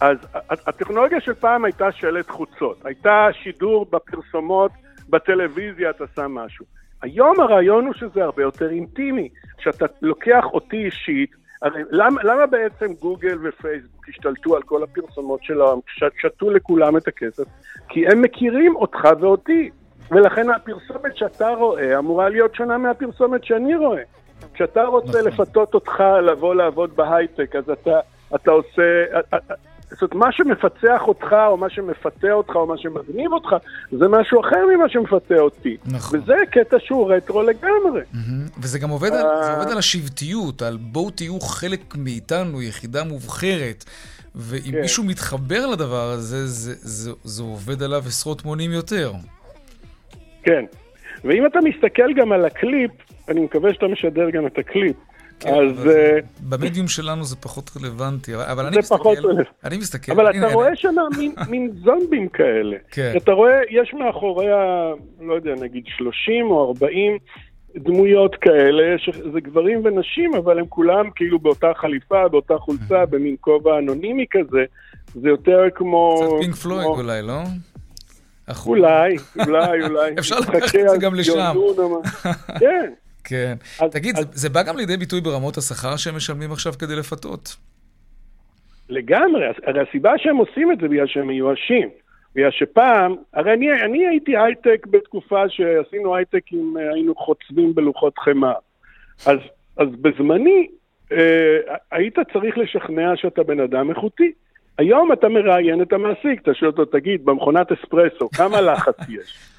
[0.00, 0.16] אז
[0.50, 4.70] הטכנולוגיה של פעם הייתה שלט חוצות, הייתה שידור בפרסומות
[5.08, 6.64] בטלוויזיה אתה שם משהו.
[7.02, 11.30] היום הרעיון הוא שזה הרבה יותר אינטימי, שאתה לוקח אותי אישית,
[11.62, 15.78] הרי למה, למה בעצם גוגל ופייסבוק השתלטו על כל הפרסומות שלהם,
[16.18, 17.44] שתו לכולם את הכסף?
[17.88, 19.70] כי הם מכירים אותך ואותי,
[20.10, 24.02] ולכן הפרסומת שאתה רואה אמורה להיות שונה מהפרסומת שאני רואה.
[24.54, 25.24] כשאתה רוצה נכון.
[25.24, 28.00] לפתות אותך לבוא לעבוד בהייטק, אז אתה,
[28.34, 29.04] אתה עושה,
[29.90, 33.56] זאת אומרת, מה שמפצח אותך, או מה שמפתה אותך, או מה שמגניב אותך,
[33.90, 35.76] זה משהו אחר ממה שמפתה אותי.
[35.86, 36.20] נכון.
[36.20, 38.00] וזה קטע שהוא רטרו לגמרי.
[38.00, 38.58] Mm-hmm.
[38.62, 43.84] וזה גם עובד, על, זה עובד על השבטיות, על בואו תהיו חלק מאיתנו, יחידה מובחרת.
[44.34, 44.80] ואם כן.
[44.80, 49.12] מישהו מתחבר לדבר הזה, זה, זה, זה עובד עליו עשרות מונים יותר.
[50.42, 50.64] כן.
[51.24, 52.90] ואם אתה מסתכל גם על הקליפ,
[53.28, 54.96] אני מקווה שאתה משדר גם את הקליפ.
[55.40, 55.86] כן, אז...
[55.86, 55.90] Uh,
[56.48, 58.98] במדיום שלנו זה פחות רלוונטי, אבל אני מסתכל...
[58.98, 59.50] פחות רלוונטי.
[59.64, 60.12] אני מסתכל...
[60.12, 62.76] אבל אתה רואה שם מין, מין זומבים כאלה.
[62.90, 63.12] כן.
[63.16, 64.56] אתה רואה, יש מאחוריה,
[65.20, 67.18] לא יודע, נגיד 30 או 40
[67.76, 73.78] דמויות כאלה, שזה גברים ונשים, אבל הם כולם כאילו באותה חליפה, באותה חולצה, במין כובע
[73.78, 74.64] אנונימי כזה.
[75.14, 76.16] זה יותר כמו...
[76.16, 77.42] קצת פינק פלויד אולי, לא?
[78.66, 80.14] אולי, אולי, אולי.
[80.18, 81.54] אפשר לקחת את זה גם לשם.
[82.60, 82.92] כן.
[83.28, 83.54] כן.
[83.80, 84.24] אז, תגיד, אז...
[84.24, 87.56] זה, זה בא גם לידי ביטוי ברמות השכר שהם משלמים עכשיו כדי לפתות?
[88.88, 91.88] לגמרי, הרי הסיבה שהם עושים את זה בגלל שהם מיואשים.
[92.34, 98.18] בגלל שפעם, הרי אני, אני הייתי הייטק בתקופה שעשינו הייטק אם אה, היינו חוצבים בלוחות
[98.18, 98.52] חמאה.
[99.26, 99.38] אז,
[99.76, 100.66] אז בזמני
[101.12, 101.58] אה,
[101.90, 104.32] היית צריך לשכנע שאתה בן אדם איכותי.
[104.78, 109.38] היום אתה מראיין את המעסיק, אתה שואל אותו, תגיד, במכונת אספרסו, כמה לחץ יש?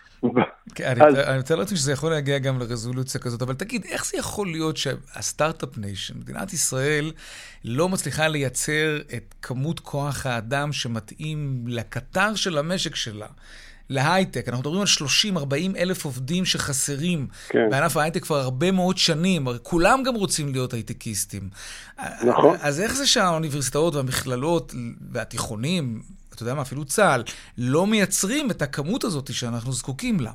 [0.76, 4.52] כן, אני מתאר לעצמי שזה יכול להגיע גם לרזולוציה כזאת, אבל תגיד, איך זה יכול
[4.52, 7.12] להיות שה start-up nation, מדינת ישראל,
[7.66, 13.28] לא מצליחה לייצר את כמות כוח האדם שמתאים לקטר של המשק שלה?
[13.90, 14.48] להייטק.
[14.48, 14.88] אנחנו מדברים על
[15.76, 17.70] 30-40 אלף עובדים שחסרים כן.
[17.70, 19.48] בענף ההייטק כבר הרבה מאוד שנים.
[19.64, 21.50] כולם גם רוצים להיות הייטקיסטים.
[22.24, 22.58] נכון.
[22.62, 24.74] אז איך זה שהאוניברסיטאות והמכללות
[25.12, 26.02] והתיכונים,
[26.34, 27.24] אתה יודע מה, אפילו צה"ל,
[27.58, 30.32] לא מייצרים את הכמות הזאת שאנחנו זקוקים לה?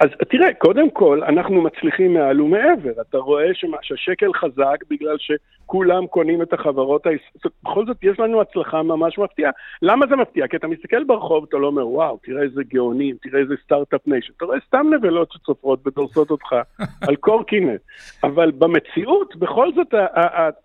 [0.00, 3.00] אז תראה, קודם כל, אנחנו מצליחים מעל ומעבר.
[3.00, 3.46] אתה רואה
[3.82, 7.52] שהשקל חזק בגלל שכולם קונים את החברות הישראליות.
[7.64, 9.50] בכל זאת, יש לנו הצלחה ממש מפתיעה.
[9.82, 10.46] למה זה מפתיע?
[10.48, 14.32] כי אתה מסתכל ברחוב, אתה לא אומר, וואו, תראה איזה גאונים, תראה איזה start-up nation.
[14.36, 16.52] אתה רואה סתם נבלות שצופרות ודורסות אותך
[17.08, 17.80] על קורקינט.
[18.24, 19.94] אבל במציאות, בכל זאת,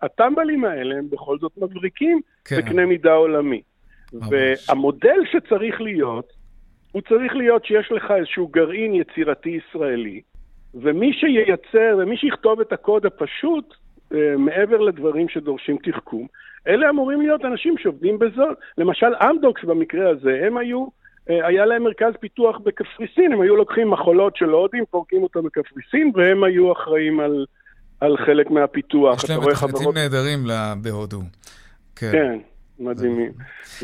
[0.02, 2.56] הטמבלים האלה הם בכל זאת מבריקים כן.
[2.56, 3.62] בקנה מידה עולמי.
[4.12, 6.32] והמודל שצריך להיות,
[6.92, 10.20] הוא צריך להיות שיש לך איזשהו גרעין יצירתי ישראלי,
[10.74, 13.74] ומי שייצר ומי שיכתוב את הקוד הפשוט,
[14.14, 16.26] אה, מעבר לדברים שדורשים תחכום,
[16.66, 18.58] אלה אמורים להיות אנשים שעובדים בזאת.
[18.78, 20.86] למשל, אמדוקס במקרה הזה, הם היו,
[21.30, 26.12] אה, היה להם מרכז פיתוח בקפריסין, הם היו לוקחים מחולות של הודים, פורקים אותם בקפריסין,
[26.14, 27.46] והם היו אחראים על,
[28.00, 29.24] על חלק מהפיתוח.
[29.24, 29.94] יש להם מתכנתים חברות...
[29.94, 30.38] נהדרים
[30.82, 31.20] בהודו.
[31.96, 32.12] כן.
[32.12, 32.38] כן,
[32.78, 33.32] מדהימים.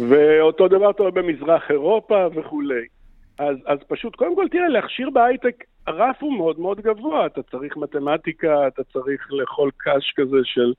[0.08, 2.95] ואותו דבר אתה רואה במזרח אירופה וכולי.
[3.38, 7.26] אז, אז פשוט, קודם כל, תראה, להכשיר בהייטק, הרף הוא מאוד מאוד גבוה.
[7.26, 10.72] אתה צריך מתמטיקה, אתה צריך לאכול קש כזה של,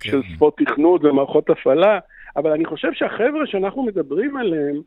[0.00, 0.10] כן.
[0.10, 1.98] של שפות תכנות ומערכות הפעלה,
[2.36, 4.80] אבל אני חושב שהחבר'ה שאנחנו מדברים עליהם,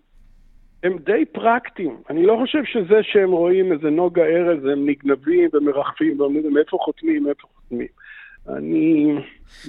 [0.83, 1.97] הם די פרקטיים.
[2.09, 7.23] אני לא חושב שזה שהם רואים איזה נוגה ארז, הם נגנבים ומרחפים ואומרים, מאיפה חותמים,
[7.23, 7.87] מאיפה חותמים.
[8.49, 9.13] אני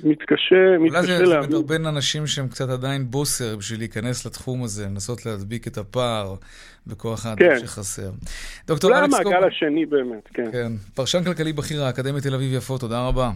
[0.04, 1.26] מתקשה, מתקשה להבין.
[1.26, 5.78] אולי זה מדרבן אנשים שהם קצת עדיין בוסר בשביל להיכנס לתחום הזה, לנסות להדביק את
[5.78, 6.34] הפער
[6.86, 7.58] בכוח האדם כן.
[7.60, 8.10] שחסר.
[8.66, 9.24] דוקטור אלכס קובר.
[9.24, 10.52] אולי המעגל השני באמת, כן.
[10.52, 10.72] כן.
[10.94, 13.30] פרשן כלכלי בכיר האקדמית תל אביב יפו, תודה רבה.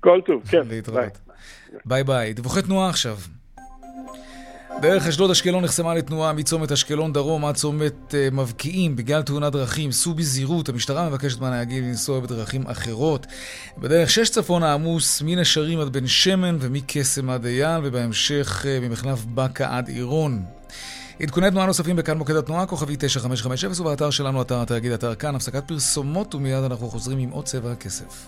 [0.00, 0.62] כל טוב, כן.
[0.68, 1.18] להתראות.
[1.84, 2.32] ביי ביי.
[2.32, 3.16] דיווחי תנועה עכשיו.
[4.80, 9.92] דרך אשדוד אשקלון נחסמה לתנועה מצומת אשקלון דרום עד צומת אה, מבקיעים בגלל תאונת דרכים.
[9.92, 13.26] סעו בזהירות, המשטרה מבקשת מהנהגים לנסוע בדרכים אחרות.
[13.78, 19.76] בדרך שש צפון העמוס מנשרים עד בן שמן ומקסם עד אייל, ובהמשך uh, ממחלף בקה
[19.76, 20.42] עד עירון.
[21.20, 25.68] עדכוני תנועה נוספים בכאן מוקד התנועה, כוכבי 9550 ובאתר שלנו, אתר התאגיד, אתר כאן, הפסקת
[25.68, 28.26] פרסומות ומיד אנחנו חוזרים עם עוד צבע הכסף.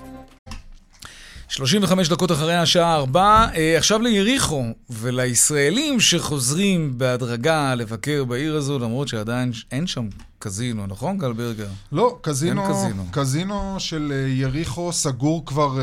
[1.48, 9.08] 35 דקות אחרי השעה 4, אה, עכשיו ליריחו ולישראלים שחוזרים בהדרגה לבקר בעיר הזו, למרות
[9.08, 11.68] שעדיין אין שם קזינו, נכון, גל ברגר?
[11.92, 13.04] לא, קזינו, קזינו.
[13.10, 15.78] קזינו של אה, יריחו סגור כבר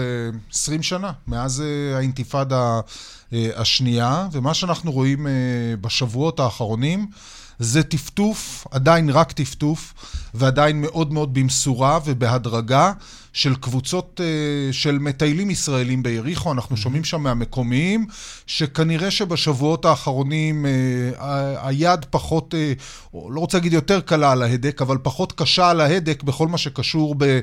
[0.54, 1.64] 20 אה, שנה, מאז
[1.96, 2.80] האינתיפאדה
[3.56, 5.28] השנייה, ומה שאנחנו רואים
[5.82, 7.08] בשבועות האחרונים
[7.60, 9.94] זה טפטוף, עדיין רק טפטוף,
[10.34, 12.94] ועדיין מאוד מאוד במשורה ובהדרגה.
[13.34, 18.06] של קבוצות uh, של מטיילים ישראלים ביריחו, אנחנו שומעים שם מהמקומיים,
[18.48, 21.20] שכנראה שבשבועות האחרונים uh,
[21.64, 26.24] היד פחות, uh, לא רוצה להגיד יותר קלה על ההדק, אבל פחות קשה על ההדק
[26.24, 27.40] בכל מה שקשור ב...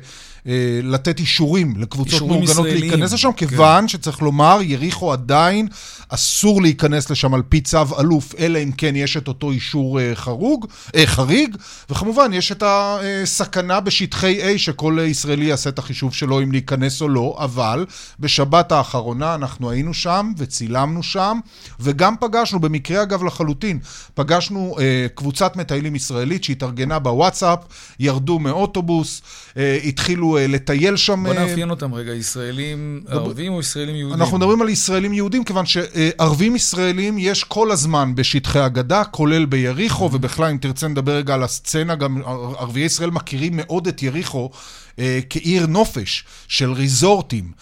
[0.83, 3.47] לתת אישורים לקבוצות מאורגנות להיכנס לשם, כן.
[3.47, 5.69] כיוון שצריך לומר, יריחו עדיין
[6.09, 10.67] אסור להיכנס לשם על פי צו אלוף, אלא אם כן יש את אותו אישור חרוג,
[11.05, 11.57] חריג,
[11.91, 17.09] וכמובן יש את הסכנה בשטחי A שכל ישראלי יעשה את החישוב שלו אם להיכנס או
[17.09, 17.87] לא, אבל
[18.21, 21.39] בשבת האחרונה אנחנו היינו שם וצילמנו שם,
[21.81, 23.79] וגם פגשנו, במקרה אגב לחלוטין,
[24.15, 27.59] פגשנו אה, קבוצת מטיילים ישראלית שהתארגנה בוואטסאפ,
[28.01, 29.23] ירדו מאוטובוס,
[29.57, 31.25] אה, התחילו אה, לטייל שם.
[31.25, 33.21] בוא אה, נאפיין אותם רגע, ישראלים דבר...
[33.21, 34.21] ערבים או ישראלים יהודים?
[34.21, 40.11] אנחנו מדברים על ישראלים יהודים, כיוון שערבים ישראלים יש כל הזמן בשטחי הגדה, כולל ביריחו,
[40.13, 42.23] ובכלל, אם תרצה נדבר רגע על הסצנה, גם
[42.59, 44.51] ערביי ישראל מכירים מאוד את יריחו.
[44.99, 47.53] אה, כעיר נופש של ריזורטים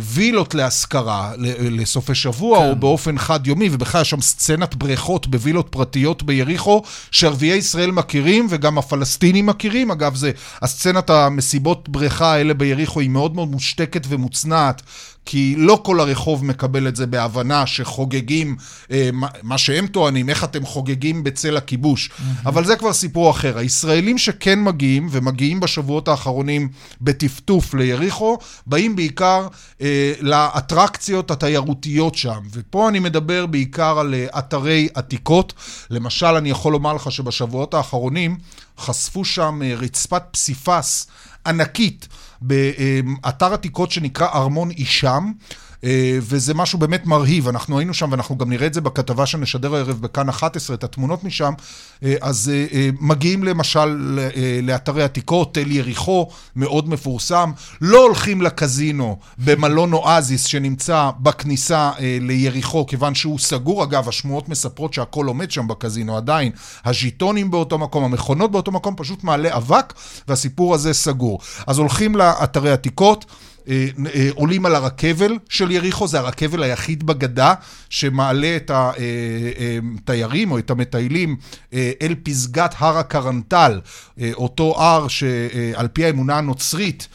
[0.00, 2.70] ווילות להשכרה לסופי שבוע כן.
[2.70, 8.78] או באופן חד-יומי, ובכלל יש שם סצנת בריכות בווילות פרטיות ביריחו, שערביי ישראל מכירים וגם
[8.78, 9.90] הפלסטינים מכירים.
[9.90, 10.30] אגב, זה,
[10.62, 14.82] הסצנת המסיבות בריכה האלה ביריחו היא מאוד מאוד מושתקת ומוצנעת.
[15.26, 18.56] כי לא כל הרחוב מקבל את זה בהבנה שחוגגים,
[18.90, 19.10] אה,
[19.42, 22.08] מה שהם טוענים, איך אתם חוגגים בצל הכיבוש.
[22.10, 22.48] Mm-hmm.
[22.48, 23.58] אבל זה כבר סיפור אחר.
[23.58, 26.68] הישראלים שכן מגיעים, ומגיעים בשבועות האחרונים
[27.00, 29.48] בטפטוף ליריחו, באים בעיקר
[29.80, 32.40] אה, לאטרקציות התיירותיות שם.
[32.52, 35.52] ופה אני מדבר בעיקר על אה, אתרי עתיקות.
[35.90, 38.36] למשל, אני יכול לומר לך שבשבועות האחרונים
[38.78, 41.06] חשפו שם אה, רצפת פסיפס
[41.46, 42.08] ענקית.
[42.40, 45.32] באתר עתיקות שנקרא ארמון אישם.
[45.84, 47.48] אה, וזה משהו באמת מרהיב.
[47.48, 51.24] אנחנו היינו שם, ואנחנו גם נראה את זה בכתבה שנשדר הערב בכאן 11, את התמונות
[51.24, 51.52] משם.
[52.02, 52.52] אה, אז
[53.00, 54.18] מגיעים למשל
[54.62, 57.50] לאתרי עתיקות, תל יריחו, מאוד מפורסם.
[57.80, 63.84] לא הולכים לקזינו במלון אואזיס שנמצא בכניסה ליריחו, כיוון שהוא סגור.
[63.84, 66.52] אגב, השמועות מספרות שהכל עומד שם בקזינו עדיין.
[66.84, 69.94] הז'יטונים באותו מקום, המכונות באותו מקום, פשוט מעלה אבק,
[70.28, 71.38] והסיפור הזה סגור.
[71.66, 73.24] אז הולכים לאתרי עתיקות.
[73.68, 77.54] אה, אה, עולים על הרכבל של יריחו, זה הרכבל היחיד בגדה
[77.90, 81.36] שמעלה את התיירים אה, או את המטיילים
[81.72, 83.80] אל פסגת הר הקרנטל,
[84.34, 87.08] אותו הר שעל פי האמונה הנוצרית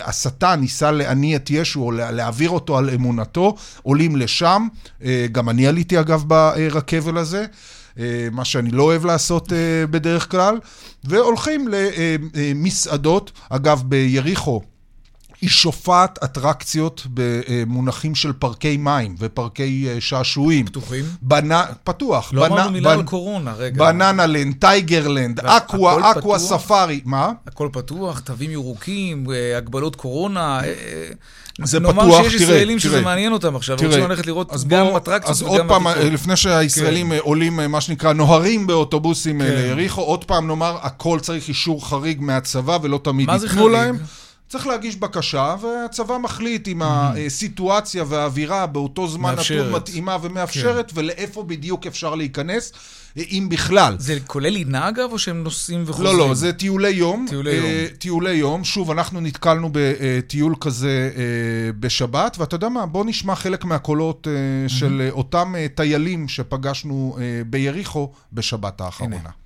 [0.00, 4.68] השטן ניסה להניע את ישו או להעביר אותו על אמונתו, עולים לשם,
[5.32, 7.46] גם אני עליתי אגב ברכבל הזה.
[8.32, 9.52] מה שאני לא אוהב לעשות
[9.90, 10.58] בדרך כלל,
[11.04, 11.68] והולכים
[12.34, 13.32] למסעדות.
[13.50, 14.62] אגב, ביריחו
[15.42, 20.66] היא שופעת אטרקציות במונחים של פארקי מים ופארקי אה, שעשועים.
[20.66, 21.04] פתוחים?
[21.22, 22.30] בנה, פתוח.
[22.32, 22.98] לא אמרנו מילה בנ...
[22.98, 23.84] על קורונה, רגע.
[23.84, 27.00] בננה לנד, טייגרלנד, אקווה, אקווה ספארי.
[27.04, 27.32] מה?
[27.46, 30.60] הכל פתוח, תווים ירוקים, אה, הגבלות קורונה.
[30.64, 30.72] אה,
[31.64, 32.16] זה פתוח, תראה, תראה.
[32.16, 35.52] נאמר שיש ישראלים שזה מעניין אותם עכשיו, רוצים ללכת לראות גם אטרקציות וגם.
[35.52, 37.18] אז עוד פעם, לפני שהישראלים כן.
[37.20, 39.44] עולים, מה שנקרא, נוהרים באוטובוסים כן.
[39.44, 43.98] ליריחו, עוד פעם נאמר, הכל צריך אישור חריג מהצבא ולא תמיד ייתנו להם.
[44.52, 51.00] צריך להגיש בקשה, והצבא מחליט אם הסיטואציה והאווירה באותו זמן נתון מתאימה ומאפשרת, כן.
[51.00, 52.72] ולאיפה בדיוק אפשר להיכנס,
[53.16, 53.96] אם בכלל.
[53.98, 56.18] זה כולל לינה אגב, או שהם נוסעים וחוזרים?
[56.18, 57.26] לא, לא, זה טיולי יום.
[57.28, 57.64] טיולי יום.
[57.64, 58.64] אה, טיולי יום.
[58.64, 61.22] שוב, אנחנו נתקלנו בטיול כזה אה,
[61.80, 68.80] בשבת, ואתה יודע מה, בוא נשמע חלק מהקולות אה, של אותם טיילים שפגשנו ביריחו בשבת
[68.80, 69.16] האחרונה.
[69.16, 69.41] הנה.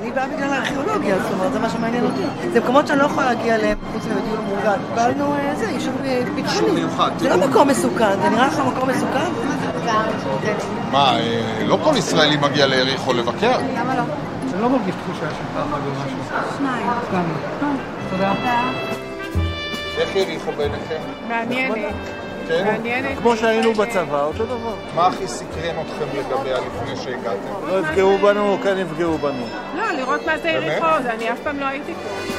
[0.00, 2.50] אני באה בגלל הארכיאולוגיה, זאת אומרת, זה מה שמעניין אותי.
[2.52, 4.78] זה מקומות שאני לא יכולה להגיע אליהם חוץ מדיון מאורגן.
[4.88, 5.94] קיבלנו איזה, יישוב
[6.34, 6.82] ביטחוני.
[7.18, 9.30] זה לא מקום מסוכן, זה נראה לך מקום מסוכן?
[10.92, 11.16] מה,
[11.66, 13.58] לא כל ישראלי מגיע ליריחו לבקר?
[13.78, 14.02] למה לא?
[14.54, 16.18] אני לא מרגיש תחושה של פחד או משהו.
[16.58, 16.86] שניים.
[18.10, 18.32] תודה.
[19.98, 20.98] איך יריחו בעיניכם?
[21.28, 22.15] מעניינת.
[22.48, 22.64] כן?
[22.64, 23.18] מעניינת.
[23.18, 24.74] כמו שהיינו בצבא, אותו דבר.
[24.94, 27.68] מה הכי סקרן אתכם לגביה לפני שהגעתם?
[27.68, 29.46] לא יפגעו בנו, כן יפגעו בנו.
[29.76, 32.35] לא, לראות מה זה יריחו, אני אף פעם לא הייתי פה.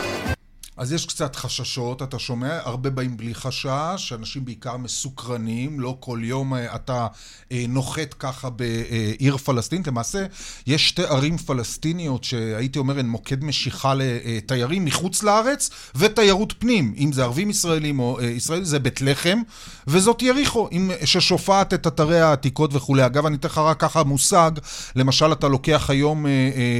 [0.77, 6.19] אז יש קצת חששות, אתה שומע, הרבה באים בלי חשש, אנשים בעיקר מסוקרנים, לא כל
[6.23, 7.07] יום אה, אתה
[7.51, 9.87] אה, נוחת ככה בעיר פלסטינית.
[9.87, 10.25] למעשה,
[10.67, 17.11] יש שתי ערים פלסטיניות שהייתי אומר הן מוקד משיכה לתיירים מחוץ לארץ ותיירות פנים, אם
[17.13, 19.41] זה ערבים ישראלים או אה, ישראלים, זה בית לחם,
[19.87, 20.69] וזאת יריחו,
[21.05, 23.05] ששופעת את אתרי העתיקות וכולי.
[23.05, 24.51] אגב, אני אתן לך רק ככה מושג,
[24.95, 26.25] למשל, אתה לוקח היום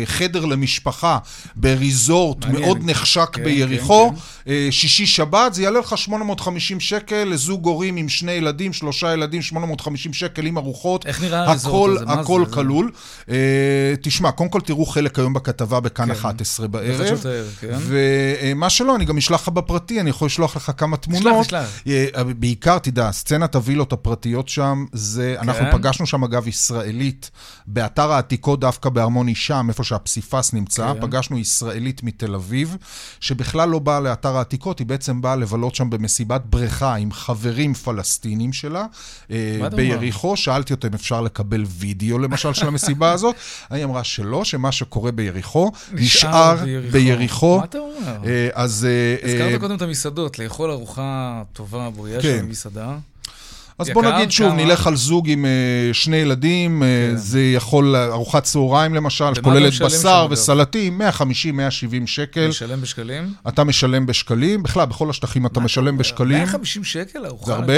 [0.06, 1.18] חדר למשפחה
[1.56, 3.87] בריזורט מאוד נחשק כן, ביריחו.
[3.88, 4.52] יריחו, כן.
[4.52, 10.14] אה, שישי-שבת, זה יעלה לך 850 שקל לזוג הורים עם שני ילדים, שלושה ילדים, 850
[10.14, 11.06] שקל עם ארוחות.
[11.06, 12.14] איך נראה הריזורט הזה?
[12.14, 12.92] הכל זה, כלול.
[13.28, 13.34] זה...
[13.34, 16.12] אה, תשמע, קודם כל תראו חלק היום בכתבה בכאן כן.
[16.12, 17.24] 11 בערב.
[17.62, 17.78] כן.
[17.80, 21.46] ומה שלא, אני גם אשלח לך בפרטי, אני יכול לשלוח לך כמה תמונות.
[21.46, 21.82] אשלח.
[21.88, 25.50] אה, בעיקר, תדע, סצנת הווילות הפרטיות שם, זה, כן.
[25.50, 27.32] אנחנו פגשנו שם אגב ישראלית,
[27.68, 31.02] באתר העתיקות דווקא בארמון אישם, איפה שהפסיפס נמצא, כן.
[31.02, 32.78] פגשנו ישראלית מתל אביב,
[33.20, 33.77] שבכלל לא...
[33.78, 38.86] לא באה לאתר העתיקות, היא בעצם באה לבלות שם במסיבת בריכה עם חברים פלסטינים שלה,
[39.32, 40.38] אה, ביריחו.
[40.38, 43.36] שאלתי אותה אם אפשר לקבל וידאו, למשל, של המסיבה הזאת.
[43.70, 46.58] היא אמרה שלא, שמה שקורה ביריחו, נשאר
[46.92, 47.58] ביריחו.
[47.58, 48.18] מה אתה אומר?
[48.26, 48.88] אה, אז...
[48.90, 52.38] אה, הזכרת קודם את המסעדות, לאכול ארוחה טובה, בריאה כן.
[52.40, 52.98] של מסעדה.
[53.80, 54.66] אז בוא נגיד שוב, כמה...
[54.66, 57.16] נלך על זוג עם uh, שני ילדים, כן.
[57.16, 61.04] uh, זה יכול, ארוחת צהריים למשל, שכוללת בשר וסלטים, 150-170
[62.06, 62.48] שקל.
[62.48, 63.34] משלם בשקלים?
[63.48, 66.38] אתה משלם בשקלים, בכלל, בכל השטחים אתה משלם בשקלים.
[66.38, 67.46] 150 שקל ארוחה?
[67.46, 67.74] זה הרבה?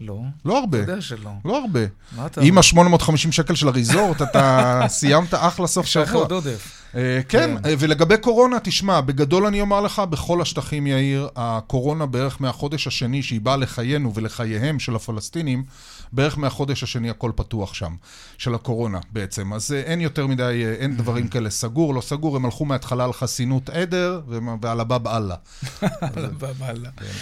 [0.00, 0.18] לא.
[0.44, 0.82] לא הרבה.
[0.82, 1.30] אתה יודע שלא.
[1.44, 1.80] לא הרבה.
[2.16, 2.48] מה אתה אומר?
[2.48, 6.04] עם ה-850 שקל של הריזורט, אתה סיימת אחלה סוף שבוע.
[6.04, 6.78] יש לך עוד עודף.
[6.94, 12.40] אה, כן, כן, ולגבי קורונה, תשמע, בגדול אני אומר לך, בכל השטחים, יאיר, הקורונה בערך
[12.40, 15.64] מהחודש השני שהיא באה לחיינו ולחייהם של הפלסטינים,
[16.12, 17.94] בערך מהחודש השני הכל פתוח שם,
[18.38, 19.52] של הקורונה בעצם.
[19.52, 23.04] אז אה, אין יותר מדי, אה, אין דברים כאלה סגור, לא סגור, הם הלכו מההתחלה
[23.04, 24.20] על חסינות עדר,
[24.62, 25.34] ועל הבא באללה.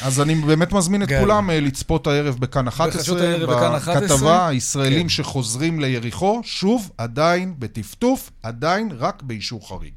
[0.02, 1.20] אז אני באמת מזמין את כן.
[1.20, 3.36] כולם לצפות הערב בכאן 11,
[3.78, 5.08] בכתבה, הישראלים כן.
[5.08, 9.66] שחוזרים ליריחו, שוב, עדיין בטפטוף, עדיין רק באישור.
[9.68, 9.92] חריג.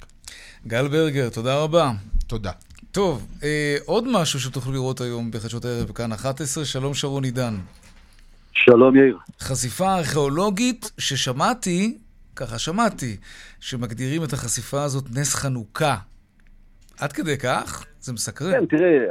[0.68, 1.92] גל ברגר, תודה רבה.
[2.28, 2.52] תודה.
[2.92, 7.58] טוב, אה, עוד משהו שתוכלו לראות היום בחדשות הערב בכאן 11, שלום שרון עידן.
[8.54, 9.18] שלום יאיר.
[9.40, 11.98] חשיפה ארכיאולוגית ששמעתי,
[12.36, 13.18] ככה שמעתי,
[13.60, 15.96] שמגדירים את החשיפה הזאת נס חנוכה.
[17.02, 17.86] עד כדי כך?
[18.02, 18.52] זה מסקרן.
[18.52, 19.06] כן, תראה,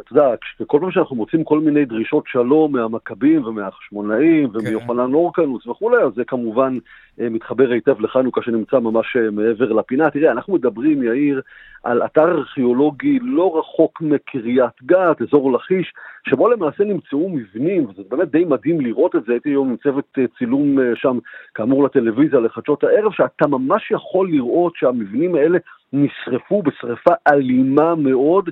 [0.00, 0.34] אתה יודע,
[0.66, 4.58] כל פעם שאנחנו מוצאים כל מיני דרישות שלום מהמכבים ומהחשמונאים כן.
[4.58, 6.78] ומיוחנן אורקנוס וכולי, אז זה כמובן
[7.20, 10.10] אה, מתחבר היטב לחנוכה שנמצא ממש אה, מעבר לפינה.
[10.10, 11.40] תראה, אנחנו מדברים, יאיר,
[11.84, 15.92] על אתר ארכיאולוגי לא רחוק מקריית גת, אזור לכיש,
[16.28, 20.04] שבו למעשה נמצאו מבנים, וזה באמת די מדהים לראות את זה, הייתי היום עם צוות
[20.18, 21.18] אה, צילום שם,
[21.54, 25.58] כאמור לטלוויזיה, לחדשות הערב, שאתה ממש יכול לראות שהמבנים האלה
[25.92, 28.50] נשרפו בשרפה אלימה מאוד.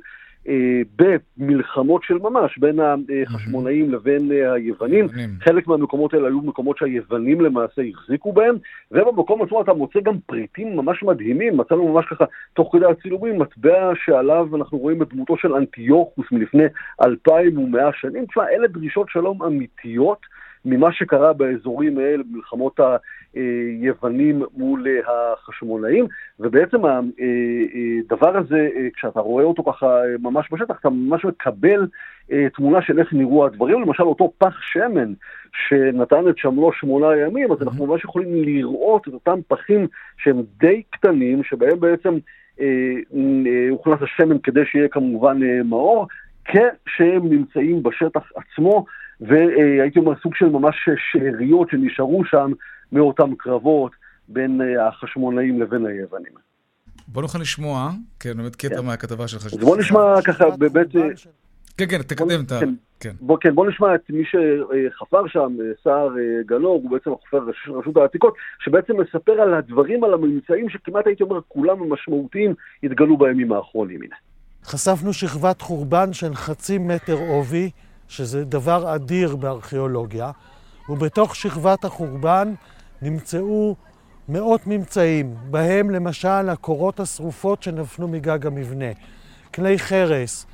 [0.49, 2.79] אה, במלחמות של ממש בין
[3.27, 5.09] החשמונאים לבין אה, היוונים.
[5.41, 8.57] חלק מהמקומות האלה היו מקומות שהיוונים למעשה החזיקו בהם,
[8.93, 11.57] ובמקום עצמו אתה מוצא גם פריטים ממש מדהימים.
[11.57, 12.25] מצאנו ממש ככה,
[12.55, 16.65] תוך כדי הצילומים, מטבע שעליו אנחנו רואים את דמותו של אנטיוכוס מלפני
[17.05, 18.27] אלפיים ומאה שנים.
[18.27, 20.27] תשמע, אלה דרישות שלום אמיתיות.
[20.65, 22.81] ממה שקרה באזורים האלה, במלחמות
[23.35, 26.07] היוונים מול החשמונאים,
[26.41, 31.87] ובעצם הדבר הזה, כשאתה רואה אותו ככה ממש בשטח, אתה ממש מקבל
[32.55, 35.13] תמונה של איך נראו הדברים, למשל אותו פח שמן
[35.53, 39.87] שנתן את שמלו שמונה ימים, אז אנחנו ממש יכולים לראות את אותם פחים
[40.19, 42.19] שהם די קטנים, שבהם בעצם
[43.71, 46.07] הוכנס השמן כדי שיהיה כמובן מאור,
[46.45, 48.85] כשהם נמצאים בשטח עצמו,
[49.21, 52.53] והייתי אומר סוג של ממש שאריות שנשארו שם
[52.93, 53.93] מאותם קרבות
[54.29, 56.33] בין אה, החשמונאים לבין היוונים.
[57.09, 57.91] בוא נוכל לשמוע,
[58.21, 58.87] כן, באמת קטע כן.
[58.87, 59.47] מהכתבה שלך.
[59.47, 60.97] אז בוא נשמע ככה באמת...
[60.97, 61.03] אה,
[61.77, 62.61] כן, כן, תקדם את ה...
[62.61, 63.13] כן, כן.
[63.21, 67.39] בוא, כן, בוא נשמע את מי שחפר שם, סער אה, גלור, הוא בעצם החופר
[67.79, 73.53] רשות העתיקות, שבעצם מספר על הדברים, על הממצאים שכמעט הייתי אומר כולם המשמעותיים התגלו בימים
[73.53, 74.03] האחרונים.
[74.03, 74.17] הנה.
[74.65, 77.71] חשפנו שכבת חורבן של חצי מטר עובי,
[78.09, 80.31] שזה דבר אדיר בארכיאולוגיה,
[80.89, 82.55] ובתוך שכבת החורבן
[83.03, 83.77] נמצאו
[84.29, 88.93] מאות ממצאים, בהם למשל הקורות השרופות שנפלו מגג המבנה,
[89.55, 90.47] כלי חרס,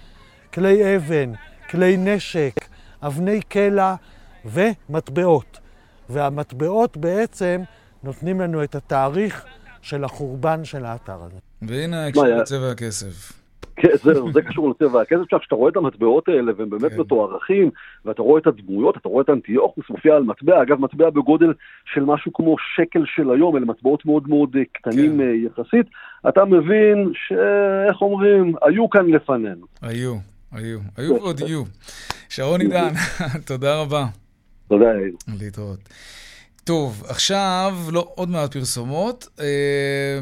[0.55, 1.33] כלי אבן,
[1.71, 2.55] כלי נשק,
[3.03, 3.95] אבני קלע
[4.45, 5.59] ומטבעות.
[6.09, 7.63] והמטבעות בעצם
[8.03, 9.45] נותנים לנו את התאריך
[9.83, 11.39] של החורבן של האתר הזה.
[11.63, 13.44] והנה הקשר לצבע הכסף.
[13.77, 13.89] כן,
[14.33, 17.01] זה קשור לצבע הכסף שלך, כשאתה רואה את המטבעות האלה והם באמת כן.
[17.01, 17.71] מתוארכים,
[18.05, 21.53] ואתה רואה את הדמויות, אתה רואה את אנטיוכוס מופיע על מטבע, אגב מטבע בגודל
[21.95, 25.21] של משהו כמו שקל של היום, אלה מטבעות מאוד מאוד אה, קטנים כן.
[25.21, 25.87] אה, יחסית,
[26.29, 29.67] אתה מבין שאיך אומרים, היו כאן לפנינו.
[29.83, 30.15] היו,
[30.53, 31.63] היו, היו ועוד יהיו.
[32.29, 32.93] שרון עידן,
[33.49, 34.07] תודה רבה.
[34.69, 35.15] תודה, יאיר.
[35.41, 35.79] להתראות.
[36.65, 39.45] טוב, עכשיו, לא עוד מעט פרסומות, אה,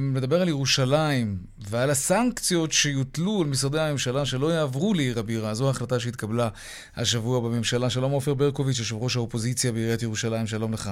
[0.01, 1.36] נדבר על ירושלים
[1.70, 5.55] ועל הסנקציות שיוטלו על משרדי הממשלה שלא יעברו לעיר הבירה.
[5.55, 6.49] זו ההחלטה שהתקבלה
[6.97, 7.90] השבוע בממשלה.
[7.90, 10.90] שלום עופר ברקוביץ', יושב ראש האופוזיציה בעיריית ירושלים, שלום לך.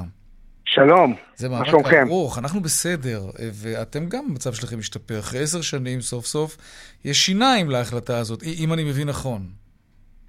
[0.65, 1.15] שלום,
[1.51, 2.07] מה שלומכם?
[2.09, 5.19] ארוך, אנחנו בסדר, ואתם גם, המצב שלכם משתפר.
[5.19, 6.57] אחרי עשר שנים, סוף סוף,
[7.05, 9.47] יש שיניים להחלטה הזאת, אם אני מבין נכון.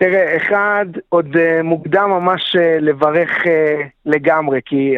[0.03, 3.49] תראה, אחד, עוד uh, מוקדם ממש uh, לברך uh,
[4.05, 4.95] לגמרי, כי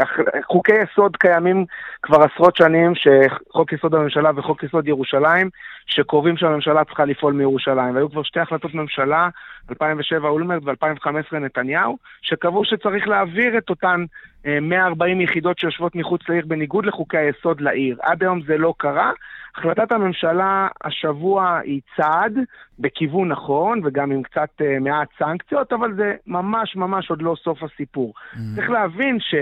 [0.48, 1.66] חוקי יסוד קיימים
[2.02, 5.50] כבר עשרות שנים, שחוק יסוד הממשלה וחוק יסוד ירושלים,
[5.86, 7.96] שקובעים שהממשלה צריכה לפעול מירושלים.
[7.96, 9.30] והיו כבר שתי החלטות ממשלה,
[9.70, 14.06] 2007 אולמרט ו-2015 נתניהו, שקבעו שצריך להעביר את אותן
[14.62, 17.98] 140 יחידות שיושבות מחוץ לעיר בניגוד לחוקי היסוד לעיר.
[18.02, 19.12] עד היום זה לא קרה.
[19.56, 22.38] החלטת הממשלה השבוע היא צעד
[22.80, 27.64] בכיוון נכון, וגם עם קצת uh, מעט סנקציות, אבל זה ממש ממש עוד לא סוף
[27.64, 28.14] הסיפור.
[28.16, 28.56] Mm-hmm.
[28.56, 29.36] צריך להבין ש...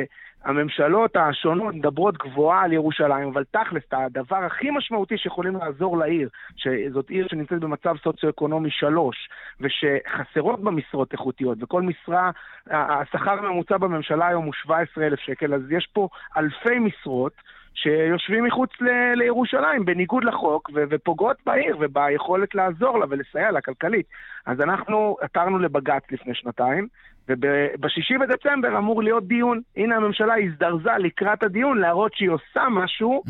[0.44, 7.10] הממשלות השונות מדברות גבוהה על ירושלים, אבל תכלס, הדבר הכי משמעותי שיכולים לעזור לעיר, שזאת
[7.10, 12.32] עיר שנמצאת במצב סוציו-אקונומי שלוש, ושחסרות בה משרות איכותיות, וכל משרה,
[12.68, 16.08] השכר הממוצע בממשלה היום הוא 17,000 שקל, אז יש פה
[16.38, 17.34] אלפי משרות.
[17.74, 24.06] שיושבים מחוץ ל- לירושלים, בניגוד לחוק, ו- ופוגעות בעיר וביכולת לעזור לה ולסייע לה כלכלית.
[24.46, 26.88] אז אנחנו עתרנו לבג"ץ לפני שנתיים,
[27.30, 29.62] ובשישי בדצמבר אמור להיות דיון.
[29.78, 33.24] הנה הממשלה הזדרזה לקראת הדיון להראות שהיא עושה משהו,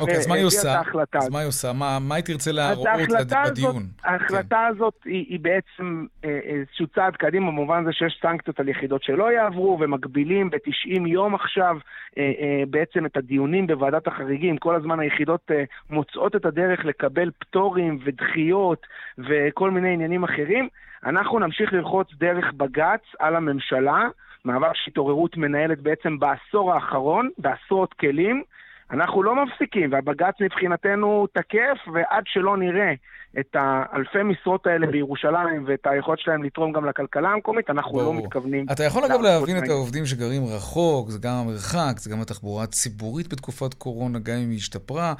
[0.00, 0.80] אוקיי, מה היא עושה?
[1.14, 1.72] אז מה היא עושה?
[2.00, 2.86] מה היא תרצה להראות
[3.50, 3.82] בדיון?
[4.04, 4.76] ההחלטה כן.
[4.76, 9.78] הזאת היא בעצם אה, איזשהו צעד קדימה, במובן זה שיש סנקציות על יחידות שלא יעברו,
[9.80, 11.76] ומגבילים ב-90 יום עכשיו
[12.18, 14.56] אה, אה, בעצם את הדיונים בוועדת החריגים.
[14.56, 15.50] כל הזמן היחידות
[15.90, 18.86] מוצאות את הדרך לקבל פטורים ודחיות
[19.18, 20.68] וכל מיני עניינים אחרים.
[21.06, 24.08] אנחנו נמשיך ללחוץ דרך בג"ץ על הממשלה,
[24.44, 28.42] מעבר שהתעוררות מנהלת בעצם בעשור האחרון, בעשרות כלים.
[28.90, 32.92] אנחנו לא מפסיקים, והבג"ץ מבחינתנו תקף, ועד שלא נראה
[33.40, 38.14] את האלפי משרות האלה בירושלים ואת היכולת שלהם לתרום גם לכלכלה המקומית, אנחנו לא ברור.
[38.16, 38.66] לא מתכוונים...
[38.72, 43.28] אתה יכול אגב להבין את העובדים שגרים רחוק, זה גם המרחק, זה גם התחבורה הציבורית
[43.32, 45.14] בתקופת קורונה, גם אם היא השתפרה.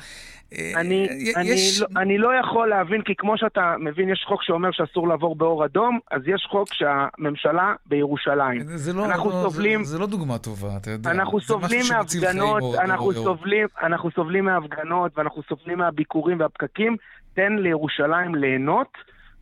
[0.53, 4.25] אה, אני, י- אני, יש- לא, אני לא יכול להבין, כי כמו שאתה מבין, יש
[4.29, 8.61] חוק שאומר שאסור לעבור באור אדום, אז יש חוק שהממשלה בירושלים.
[8.65, 9.85] זה לא, אנחנו לא, סובלים...
[9.85, 11.11] זה, זה לא דוגמה טובה, אתה יודע.
[11.11, 13.13] אנחנו סובלים מהפגנות, אנחנו.
[13.13, 16.97] סובלים, אנחנו סובלים מההפגנות ואנחנו סובלים מהביקורים והפקקים.
[17.35, 18.89] תן לירושלים ליהנות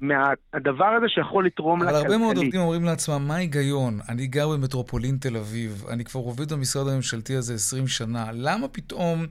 [0.00, 2.36] מהדבר הזה שיכול לתרום אבל לה הרבה מאוד.
[2.36, 3.98] עובדים אומרים לעצמם, מה ההיגיון?
[4.08, 9.26] אני גר במטרופולין תל אביב, אני כבר עובד במשרד הממשלתי הזה 20 שנה, למה פתאום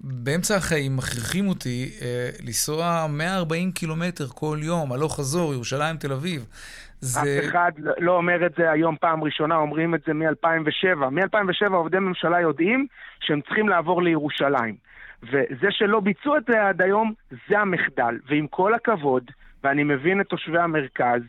[0.00, 6.46] באמצע החיים מכריחים אותי אה, לנסוע 140 קילומטר כל יום, הלוך חזור, ירושלים, תל אביב?
[7.00, 7.20] זה...
[7.20, 11.10] אף אחד לא אומר את זה היום פעם ראשונה, אומרים את זה מ-2007.
[11.10, 12.86] מ-2007 עובדי ממשלה יודעים
[13.20, 14.83] שהם צריכים לעבור לירושלים.
[15.30, 17.12] וזה שלא ביצעו את זה עד היום,
[17.48, 18.18] זה המחדל.
[18.26, 19.30] ועם כל הכבוד,
[19.64, 21.22] ואני מבין את תושבי המרכז,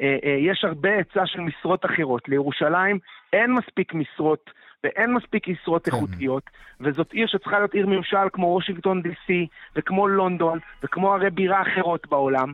[0.00, 2.28] אה, אה, יש הרבה היצע של משרות אחרות.
[2.28, 2.98] לירושלים
[3.32, 4.50] אין מספיק משרות
[4.84, 6.42] ואין מספיק משרות איכותיות,
[6.80, 12.06] וזאת עיר שצריכה להיות עיר ממשל כמו וושינגטון די.סי, וכמו לונדון, וכמו ערי בירה אחרות
[12.06, 12.52] בעולם.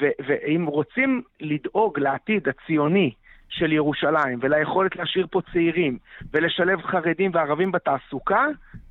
[0.00, 3.10] ואם רוצים לדאוג לעתיד הציוני
[3.48, 5.98] של ירושלים וליכולת להשאיר פה צעירים
[6.32, 8.46] ולשלב חרדים וערבים בתעסוקה,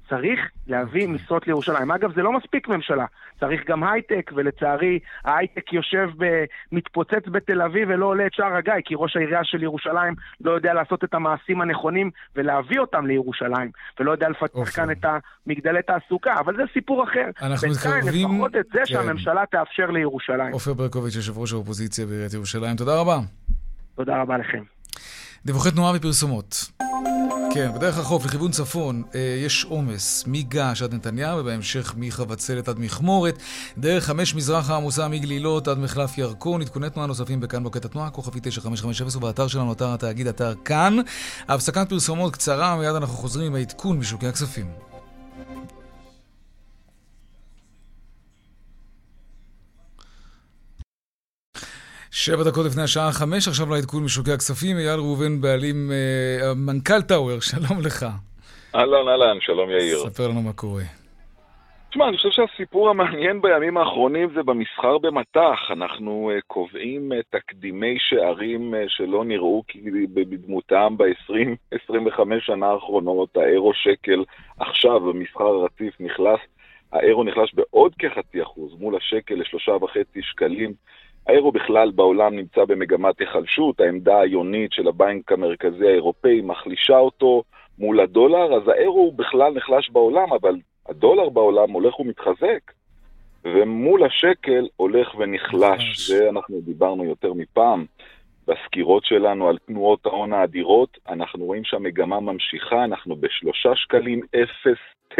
[0.09, 1.91] צריך להביא משרות לירושלים.
[1.91, 3.05] אגב, זה לא מספיק ממשלה,
[3.39, 6.43] צריך גם הייטק, ולצערי ההייטק יושב, ב...
[6.71, 10.73] מתפוצץ בתל אביב ולא עולה את שער הגיא, כי ראש העירייה של ירושלים לא יודע
[10.73, 15.05] לעשות את המעשים הנכונים ולהביא אותם לירושלים, ולא יודע לפתח כאן את
[15.45, 17.25] המגדלי תעסוקה, אבל זה סיפור אחר.
[17.41, 18.85] אנחנו בינתיים, מתקרבים- לפחות את זה כן.
[18.85, 20.53] שהממשלה תאפשר לירושלים.
[20.53, 23.17] עופר ברקוביץ', יושב ראש האופוזיציה בעיריית ירושלים, תודה רבה.
[23.95, 24.72] תודה רבה לכם.
[25.45, 26.65] דיווחי תנועה ופרסומות.
[27.53, 33.37] כן, בדרך החוף לכיוון צפון אה, יש עומס מגעש עד נתניה, ובהמשך מחבצלת עד מכמורת.
[33.77, 36.61] דרך חמש מזרחה עמוסה מגלילות עד מחלף ירקון.
[36.61, 40.97] עדכוני תנועה נוספים בכאן בוקט התנועה, כוכבי 9550 ובאתר שלנו, אתר התאגיד, אתר כאן.
[41.47, 44.92] הפסקת פרסומות קצרה, מיד אנחנו חוזרים עם העדכון משוקי הכספים.
[52.15, 54.77] שבע דקות לפני השעה חמש, עכשיו לעדכון משוקי הכספים.
[54.77, 58.05] אייל ראובן, בעלים, אה, מנכ"ל טאוור, שלום לך.
[58.75, 59.97] אהלן, אהלן, שלום יאיר.
[59.97, 60.83] ספר לנו מה קורה.
[61.89, 65.59] תשמע, אני חושב שהסיפור המעניין בימים האחרונים זה במסחר במטח.
[65.69, 69.63] אנחנו uh, קובעים uh, תקדימי שערים uh, שלא נראו
[70.13, 73.37] בדמותם ב-20-25 שנה האחרונות.
[73.37, 74.23] האירו שקל
[74.59, 76.39] עכשיו במסחר הרציף נחלש,
[76.91, 80.73] האירו נחלש בעוד כחצי אחוז מול השקל לשלושה וחצי שקלים.
[81.27, 87.43] האירו בכלל בעולם נמצא במגמת היחלשות, העמדה היונית של הבנק המרכזי האירופאי מחלישה אותו
[87.79, 90.55] מול הדולר, אז האירו הוא בכלל נחלש בעולם, אבל
[90.89, 92.71] הדולר בעולם הולך ומתחזק,
[93.45, 96.09] ומול השקל הולך ונחלש.
[96.09, 97.85] זה אנחנו דיברנו יותר מפעם.
[98.47, 104.21] בסקירות שלנו על תנועות ההון האדירות, אנחנו רואים שהמגמה ממשיכה, אנחנו בשלושה שקלים
[105.15, 105.17] 0.9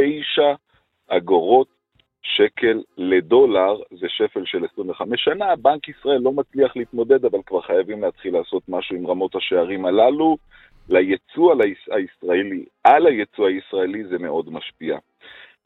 [1.08, 1.68] אגורות
[2.24, 5.56] שקל לדולר, זה שפל של 25 שנה.
[5.56, 10.38] בנק ישראל לא מצליח להתמודד, אבל כבר חייבים להתחיל לעשות משהו עם רמות השערים הללו.
[10.90, 11.56] ליצוא
[11.92, 14.98] הישראלי, על היצוא הישראלי זה מאוד משפיע.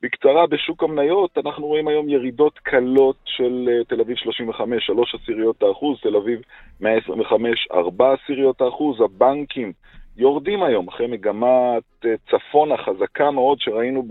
[0.02, 5.64] בקצרה, בשוק המניות אנחנו רואים היום ירידות קלות של uh, תל אביב 35, 3 עשיריות
[5.64, 6.42] האחוז, תל אביב
[6.82, 9.72] 125, 4 עשיריות האחוז, הבנקים
[10.18, 14.04] יורדים היום אחרי מגמת uh, צפונה חזקה מאוד שראינו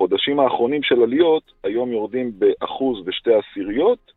[0.00, 4.12] בחודשים האחרונים של עליות, היום יורדים באחוז ושתי עשיריות.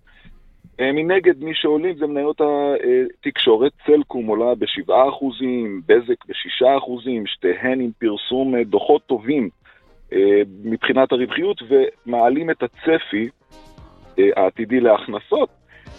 [0.74, 4.92] Uh, מנגד, מי שעולים זה מניות התקשורת, סלקום עולה ב-7%,
[5.86, 9.50] בזק ב-6%, שתיהן עם פרסום uh, דוחות טובים
[10.64, 13.30] מבחינת הרווחיות ומעלים את הצפי
[14.18, 15.50] העתידי להכנסות.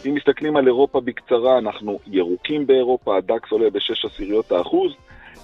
[0.06, 4.92] אם מסתכלים על אירופה בקצרה, אנחנו ירוקים באירופה, הדקס עולה בשש עשיריות האחוז,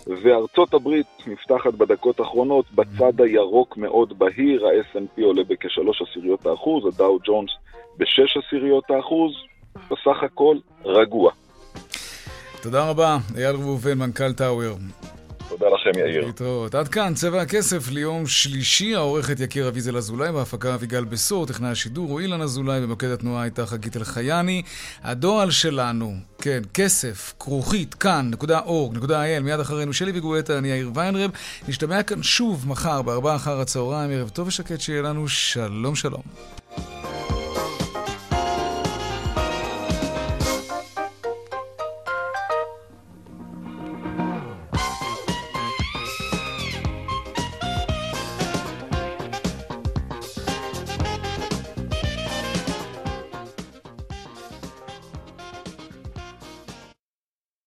[0.07, 7.19] וארצות הברית נפתחת בדקות האחרונות בצד הירוק מאוד בהיר, ה-S&P עולה בכשלוש עשיריות האחוז, הדאו
[7.25, 7.51] ג'ונס
[7.97, 9.33] בשש עשיריות האחוז,
[9.77, 11.33] בסך הכל רגוע.
[12.63, 14.77] תודה רבה, אייל ראובן, מנכ"ל טאוור.
[15.51, 16.27] תודה לכם, יאיר.
[16.27, 16.75] להתראות.
[16.75, 22.11] עד כאן, צבע הכסף ליום שלישי, העורכת יקיר אביזל אזולאי, בהפקה אביגל בשור, טכנאי השידור
[22.11, 24.63] הוא אילן אזולאי, במוקד התנועה הייתה חגית אלחייני.
[25.03, 31.31] הדואל שלנו, כן, כסף, כרוכית, כאן.org.il, מיד אחרינו שלי וגואטה, אני יאיר ויינרב.
[31.69, 36.23] נשתמע כאן שוב מחר, בארבעה אחר הצהריים, ערב טוב ושקט שיהיה לנו, שלום שלום.